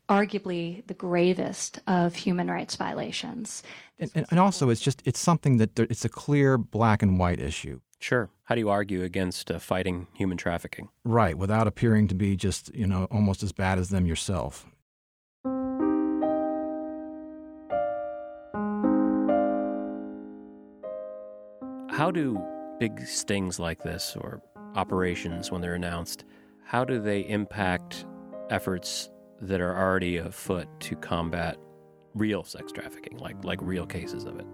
Arguably 0.08 0.86
the 0.86 0.94
gravest 0.94 1.80
of 1.88 2.14
human 2.14 2.48
rights 2.48 2.76
violations. 2.76 3.64
And, 3.98 4.12
and, 4.14 4.26
and 4.30 4.40
also, 4.40 4.70
it's 4.70 4.82
just 4.82 5.02
it's 5.04 5.20
something 5.20 5.58
that 5.58 5.76
there, 5.76 5.88
it's 5.90 6.06
a 6.06 6.10
clear 6.10 6.58
black 6.60 7.02
and 7.02 7.18
white 7.18 7.40
issue. 7.40 7.80
Sure. 8.00 8.30
How 8.44 8.54
do 8.54 8.62
you 8.62 8.70
argue 8.70 9.02
against 9.02 9.50
uh, 9.50 9.58
fighting 9.58 10.08
human 10.14 10.38
trafficking? 10.38 10.90
Right, 11.04 11.38
without 11.38 11.68
appearing 11.68 12.10
to 12.10 12.16
be 12.16 12.36
just, 12.36 12.74
you 12.76 12.86
know, 12.86 13.08
almost 13.10 13.42
as 13.42 13.52
bad 13.52 13.80
as 13.80 13.90
them 13.90 14.06
yourself. 14.06 14.68
How 22.04 22.12
do 22.12 22.38
big 22.82 23.08
stings 23.08 23.62
like 23.62 23.82
this 23.82 24.18
or 24.20 24.42
operations 24.76 25.52
when 25.52 25.62
they're 25.62 25.76
announced, 25.76 26.26
how 26.66 26.84
do 26.84 27.00
they 27.00 27.22
impact 27.22 28.06
efforts 28.50 29.10
that 29.40 29.62
are 29.62 29.74
already 29.74 30.18
afoot 30.18 30.68
to 30.82 30.98
combat 30.98 31.56
real 32.14 32.44
sex 32.44 32.74
trafficking, 32.74 33.20
like 33.20 33.42
like 33.46 33.62
real 33.62 33.86
cases 33.86 34.26
of 34.26 34.38
it? 34.38 34.46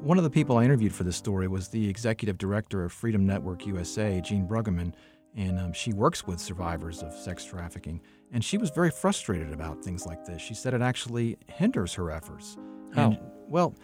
One 0.00 0.18
of 0.18 0.24
the 0.24 0.30
people 0.30 0.58
I 0.58 0.64
interviewed 0.64 0.92
for 0.92 1.04
this 1.04 1.16
story 1.16 1.46
was 1.46 1.68
the 1.68 1.88
executive 1.88 2.38
director 2.38 2.82
of 2.82 2.92
Freedom 2.92 3.24
Network 3.24 3.64
USA, 3.64 4.20
Jean 4.20 4.48
Bruggeman, 4.48 4.94
and 5.36 5.60
um, 5.60 5.72
she 5.72 5.92
works 5.92 6.26
with 6.26 6.40
survivors 6.40 7.04
of 7.04 7.14
sex 7.14 7.44
trafficking. 7.44 8.00
And 8.32 8.44
she 8.44 8.58
was 8.58 8.70
very 8.70 8.90
frustrated 8.90 9.52
about 9.52 9.84
things 9.84 10.06
like 10.06 10.24
this. 10.24 10.42
She 10.42 10.54
said 10.54 10.74
it 10.74 10.82
actually 10.82 11.36
hinders 11.46 11.94
her 11.94 12.10
efforts. 12.10 12.56
How? 12.96 13.10
And, 13.10 13.20
well, 13.46 13.76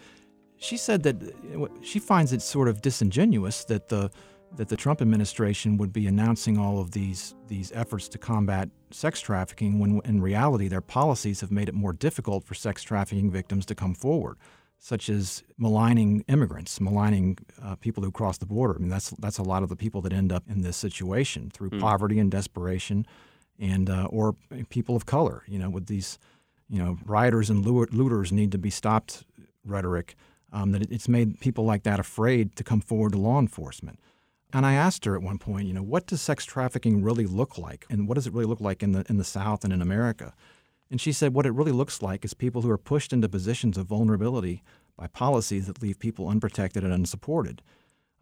she 0.57 0.77
said 0.77 1.03
that 1.03 1.21
uh, 1.23 1.67
she 1.81 1.99
finds 1.99 2.33
it 2.33 2.41
sort 2.41 2.67
of 2.67 2.81
disingenuous 2.81 3.65
that 3.65 3.89
the 3.89 4.11
that 4.55 4.69
the 4.69 4.77
Trump 4.77 5.01
administration 5.01 5.77
would 5.77 5.91
be 5.91 6.05
announcing 6.05 6.57
all 6.57 6.79
of 6.79 6.91
these 6.91 7.35
these 7.47 7.71
efforts 7.73 8.07
to 8.09 8.17
combat 8.17 8.69
sex 8.91 9.19
trafficking 9.19 9.79
when 9.79 10.01
in 10.05 10.21
reality 10.21 10.67
their 10.67 10.81
policies 10.81 11.41
have 11.41 11.51
made 11.51 11.67
it 11.67 11.75
more 11.75 11.93
difficult 11.93 12.43
for 12.43 12.53
sex 12.53 12.83
trafficking 12.83 13.31
victims 13.31 13.65
to 13.65 13.75
come 13.75 13.95
forward 13.95 14.37
such 14.83 15.07
as 15.07 15.43
maligning 15.57 16.25
immigrants, 16.27 16.81
maligning 16.81 17.37
uh, 17.63 17.73
people 17.75 18.03
who 18.03 18.11
cross 18.11 18.37
the 18.37 18.45
border. 18.45 18.75
I 18.75 18.79
mean, 18.79 18.89
that's 18.89 19.11
that's 19.11 19.37
a 19.37 19.43
lot 19.43 19.63
of 19.63 19.69
the 19.69 19.77
people 19.77 20.01
that 20.01 20.11
end 20.11 20.33
up 20.33 20.43
in 20.49 20.61
this 20.61 20.75
situation 20.75 21.49
through 21.53 21.69
mm. 21.69 21.79
poverty 21.79 22.19
and 22.19 22.29
desperation, 22.29 23.07
and 23.57 23.89
uh, 23.89 24.07
or 24.09 24.35
people 24.67 24.97
of 24.97 25.05
color. 25.05 25.43
You 25.47 25.57
know, 25.57 25.69
with 25.69 25.85
these, 25.85 26.19
you 26.69 26.79
know, 26.79 26.97
rioters 27.05 27.49
and 27.49 27.65
looters 27.65 28.33
need 28.33 28.51
to 28.51 28.57
be 28.57 28.69
stopped 28.69 29.23
rhetoric. 29.63 30.15
Um, 30.53 30.71
that 30.71 30.91
it's 30.91 31.09
made 31.09 31.39
people 31.39 31.65
like 31.65 31.81
that 31.81 31.99
afraid 31.99 32.55
to 32.57 32.63
come 32.63 32.79
forward 32.79 33.13
to 33.13 33.17
law 33.17 33.39
enforcement. 33.39 33.99
And 34.53 34.67
I 34.67 34.73
asked 34.73 35.03
her 35.05 35.15
at 35.15 35.23
one 35.23 35.39
point, 35.39 35.67
you 35.67 35.73
know, 35.73 35.81
what 35.81 36.05
does 36.05 36.21
sex 36.21 36.45
trafficking 36.45 37.01
really 37.01 37.25
look 37.25 37.57
like, 37.57 37.87
and 37.89 38.07
what 38.07 38.15
does 38.15 38.27
it 38.27 38.33
really 38.33 38.45
look 38.45 38.61
like 38.61 38.83
in 38.83 38.91
the 38.91 39.03
in 39.09 39.17
the 39.17 39.23
South 39.23 39.63
and 39.63 39.73
in 39.73 39.81
America? 39.81 40.33
And 40.91 41.01
she 41.01 41.11
said 41.11 41.33
what 41.33 41.47
it 41.47 41.53
really 41.53 41.71
looks 41.71 42.03
like 42.03 42.23
is 42.23 42.35
people 42.35 42.61
who 42.61 42.69
are 42.69 42.77
pushed 42.77 43.13
into 43.13 43.27
positions 43.27 43.79
of 43.79 43.87
vulnerability 43.87 44.61
by 44.95 45.07
policies 45.07 45.65
that 45.65 45.81
leave 45.81 45.97
people 45.97 46.27
unprotected 46.27 46.83
and 46.83 46.93
unsupported. 46.93 47.63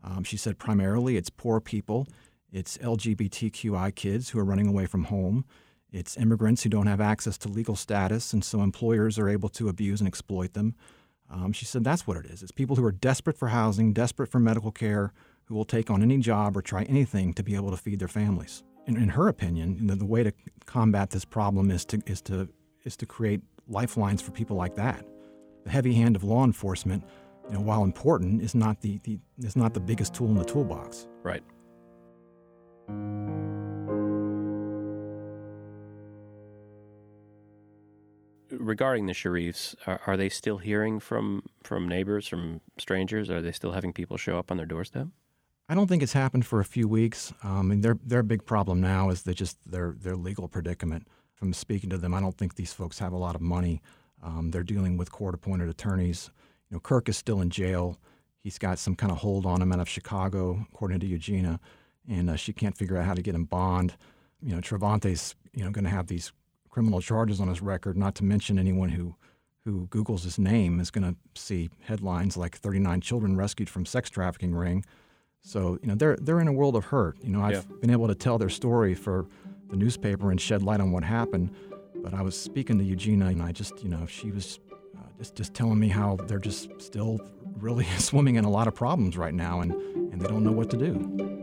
Um, 0.01 0.23
she 0.23 0.37
said 0.37 0.57
primarily 0.57 1.17
it's 1.17 1.29
poor 1.29 1.59
people, 1.59 2.07
it's 2.49 2.77
LGBTQI 2.77 3.93
kids 3.95 4.29
who 4.29 4.39
are 4.39 4.45
running 4.45 4.67
away 4.67 4.85
from 4.85 5.05
home, 5.05 5.43
it's 5.91 6.15
immigrants 6.15 6.63
who 6.63 6.69
don't 6.69 6.87
have 6.87 7.01
access 7.01 7.37
to 7.39 7.49
legal 7.49 7.75
status, 7.75 8.31
and 8.31 8.43
so 8.43 8.61
employers 8.61 9.19
are 9.19 9.27
able 9.27 9.49
to 9.49 9.67
abuse 9.67 9.99
and 9.99 10.07
exploit 10.07 10.53
them. 10.53 10.75
Um, 11.31 11.53
she 11.53 11.65
said 11.65 11.83
that's 11.83 12.05
what 12.05 12.17
it 12.17 12.25
is. 12.25 12.43
It's 12.43 12.51
people 12.51 12.75
who 12.75 12.85
are 12.85 12.91
desperate 12.91 13.37
for 13.37 13.47
housing, 13.47 13.93
desperate 13.93 14.27
for 14.27 14.39
medical 14.39 14.71
care, 14.71 15.13
who 15.45 15.55
will 15.55 15.65
take 15.65 15.89
on 15.89 16.01
any 16.01 16.17
job 16.17 16.55
or 16.57 16.61
try 16.61 16.83
anything 16.83 17.33
to 17.33 17.43
be 17.43 17.55
able 17.55 17.71
to 17.71 17.77
feed 17.77 17.99
their 17.99 18.07
families. 18.07 18.63
In, 18.87 18.97
in 18.97 19.09
her 19.09 19.27
opinion, 19.27 19.87
the, 19.87 19.95
the 19.95 20.05
way 20.05 20.23
to 20.23 20.33
combat 20.65 21.11
this 21.11 21.25
problem 21.25 21.71
is 21.71 21.85
to, 21.85 22.01
is 22.05 22.21
to 22.23 22.49
is 22.83 22.97
to 22.97 23.05
create 23.05 23.41
lifelines 23.67 24.21
for 24.21 24.31
people 24.31 24.57
like 24.57 24.75
that. 24.75 25.05
The 25.65 25.69
heavy 25.69 25.93
hand 25.93 26.15
of 26.15 26.23
law 26.23 26.43
enforcement, 26.43 27.03
you 27.47 27.53
know, 27.53 27.61
while 27.61 27.83
important, 27.83 28.41
is 28.41 28.55
not 28.55 28.81
the, 28.81 28.99
the 29.03 29.19
is 29.39 29.55
not 29.55 29.73
the 29.73 29.79
biggest 29.79 30.13
tool 30.13 30.29
in 30.29 30.35
the 30.35 30.43
toolbox. 30.43 31.07
Right. 31.21 31.43
Regarding 38.51 39.05
the 39.05 39.13
Sharifs, 39.13 39.75
are, 39.87 40.01
are 40.07 40.17
they 40.17 40.29
still 40.29 40.57
hearing 40.57 40.99
from 40.99 41.43
from 41.63 41.87
neighbors, 41.87 42.27
from 42.27 42.61
strangers? 42.77 43.29
Are 43.29 43.41
they 43.41 43.51
still 43.51 43.71
having 43.71 43.93
people 43.93 44.17
show 44.17 44.37
up 44.37 44.51
on 44.51 44.57
their 44.57 44.65
doorstep? 44.65 45.07
I 45.69 45.75
don't 45.75 45.87
think 45.87 46.03
it's 46.03 46.13
happened 46.13 46.45
for 46.45 46.59
a 46.59 46.65
few 46.65 46.87
weeks. 46.87 47.33
Um, 47.43 47.71
and 47.71 47.83
their 47.83 47.97
their 48.03 48.23
big 48.23 48.45
problem 48.45 48.81
now 48.81 49.09
is 49.09 49.23
they 49.23 49.33
just 49.33 49.57
their 49.69 49.95
their 49.97 50.15
legal 50.15 50.47
predicament 50.47 51.07
from 51.41 51.53
speaking 51.53 51.89
to 51.89 51.97
them, 51.97 52.13
I 52.13 52.21
don't 52.21 52.37
think 52.37 52.53
these 52.53 52.71
folks 52.71 52.99
have 52.99 53.13
a 53.13 53.17
lot 53.17 53.33
of 53.33 53.41
money. 53.41 53.81
Um, 54.21 54.51
they're 54.51 54.61
dealing 54.61 54.95
with 54.95 55.11
court-appointed 55.11 55.67
attorneys. 55.67 56.29
You 56.69 56.75
know, 56.75 56.79
Kirk 56.79 57.09
is 57.09 57.17
still 57.17 57.41
in 57.41 57.49
jail. 57.49 57.97
He's 58.43 58.59
got 58.59 58.77
some 58.77 58.95
kind 58.95 59.11
of 59.11 59.17
hold 59.17 59.47
on 59.47 59.59
him 59.59 59.71
out 59.71 59.79
of 59.79 59.89
Chicago, 59.89 60.67
according 60.71 60.99
to 60.99 61.07
Eugenia, 61.07 61.59
and 62.07 62.29
uh, 62.29 62.35
she 62.35 62.53
can't 62.53 62.77
figure 62.77 62.95
out 62.95 63.05
how 63.05 63.15
to 63.15 63.23
get 63.23 63.33
him 63.33 63.45
bond. 63.45 63.95
You 64.39 64.53
know, 64.53 64.61
Travante's 64.61 65.33
you 65.51 65.63
know 65.63 65.71
going 65.71 65.83
to 65.83 65.89
have 65.89 66.05
these 66.05 66.31
criminal 66.71 67.01
charges 67.01 67.39
on 67.39 67.47
his 67.47 67.61
record. 67.61 67.97
Not 67.97 68.15
to 68.15 68.23
mention 68.23 68.57
anyone 68.57 68.89
who 68.89 69.15
who 69.65 69.85
Google's 69.91 70.23
his 70.23 70.39
name 70.39 70.79
is 70.79 70.89
going 70.89 71.03
to 71.03 71.15
see 71.39 71.69
headlines 71.81 72.35
like 72.35 72.57
39 72.57 72.99
children 73.01 73.37
rescued 73.37 73.69
from 73.69 73.85
sex 73.85 74.09
trafficking 74.09 74.55
ring. 74.55 74.83
So 75.41 75.77
you 75.81 75.87
know 75.87 75.95
they're 75.95 76.17
they're 76.19 76.39
in 76.39 76.47
a 76.47 76.53
world 76.53 76.75
of 76.75 76.85
hurt. 76.85 77.17
You 77.21 77.29
know 77.29 77.41
I've 77.41 77.67
yeah. 77.69 77.77
been 77.79 77.91
able 77.91 78.07
to 78.07 78.15
tell 78.15 78.37
their 78.37 78.49
story 78.49 78.95
for 78.95 79.27
the 79.69 79.77
newspaper 79.77 80.31
and 80.31 80.41
shed 80.41 80.63
light 80.63 80.81
on 80.81 80.91
what 80.91 81.03
happened. 81.03 81.51
But 81.95 82.13
I 82.13 82.21
was 82.21 82.39
speaking 82.39 82.79
to 82.79 82.83
Eugenia, 82.83 83.27
and 83.27 83.43
I 83.43 83.51
just, 83.51 83.83
you 83.83 83.89
know, 83.89 84.07
she 84.07 84.31
was 84.31 84.59
uh, 84.97 85.01
just 85.19 85.35
just 85.35 85.53
telling 85.53 85.79
me 85.79 85.87
how 85.87 86.17
they're 86.27 86.39
just 86.39 86.69
still 86.79 87.19
really 87.57 87.85
swimming 87.97 88.35
in 88.35 88.45
a 88.45 88.49
lot 88.49 88.67
of 88.67 88.73
problems 88.73 89.17
right 89.17 89.33
now, 89.33 89.61
and 89.61 89.71
and 89.73 90.19
they 90.19 90.27
don't 90.27 90.43
know 90.43 90.51
what 90.51 90.69
to 90.71 90.77
do. 90.77 91.40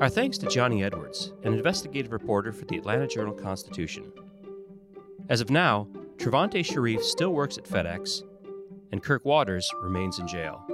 Our 0.00 0.08
thanks 0.08 0.36
to 0.38 0.46
Johnny 0.46 0.84
Edwards, 0.84 1.32
an 1.42 1.54
investigative 1.54 2.12
reporter 2.12 2.52
for 2.52 2.64
the 2.66 2.76
Atlanta 2.76 3.06
Journal 3.06 3.34
Constitution. 3.34 4.12
As 5.28 5.40
of 5.40 5.50
now, 5.50 5.88
Travante 6.18 6.64
Sharif 6.64 7.02
still 7.02 7.32
works 7.32 7.56
at 7.56 7.64
FedEx, 7.64 8.22
and 8.92 9.02
Kirk 9.02 9.24
Waters 9.24 9.68
remains 9.82 10.18
in 10.18 10.28
jail. 10.28 10.64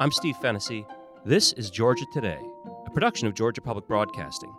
I'm 0.00 0.10
Steve 0.10 0.36
Fennessy 0.42 0.84
this 1.24 1.52
is 1.54 1.68
Georgia 1.68 2.06
Today, 2.12 2.40
a 2.86 2.90
production 2.90 3.28
of 3.28 3.34
Georgia 3.34 3.60
Public 3.60 3.86
Broadcasting. 3.86 4.54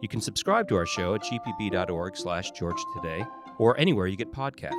You 0.00 0.08
can 0.08 0.20
subscribe 0.20 0.66
to 0.68 0.76
our 0.76 0.86
show 0.86 1.14
at 1.14 1.22
gpb.org 1.22 2.16
slash 2.16 2.50
Georgia 2.52 2.82
Today 2.94 3.26
or 3.58 3.78
anywhere 3.78 4.06
you 4.06 4.16
get 4.16 4.32
podcasts. 4.32 4.72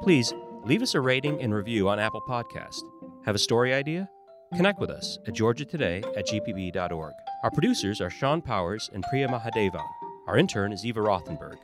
Please 0.00 0.32
leave 0.64 0.80
us 0.80 0.94
a 0.94 1.00
rating 1.00 1.40
and 1.42 1.54
review 1.54 1.88
on 1.88 1.98
Apple 1.98 2.22
Podcast. 2.22 2.82
Have 3.26 3.34
a 3.34 3.38
story 3.38 3.74
idea? 3.74 4.08
Connect 4.56 4.80
with 4.80 4.90
us 4.90 5.18
at 5.26 5.34
georgiatoday 5.34 6.02
at 6.16 6.26
gpb.org. 6.28 7.12
Our 7.44 7.50
producers 7.50 8.00
are 8.00 8.08
Sean 8.08 8.40
Powers 8.40 8.88
and 8.94 9.04
Priya 9.10 9.28
Mahadevan. 9.28 9.86
Our 10.26 10.38
intern 10.38 10.72
is 10.72 10.86
Eva 10.86 11.00
Rothenberg. 11.00 11.58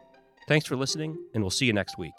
Thanks 0.47 0.67
for 0.67 0.77
listening, 0.77 1.17
and 1.33 1.43
we'll 1.43 1.51
see 1.51 1.65
you 1.65 1.73
next 1.73 1.97
week. 1.97 2.13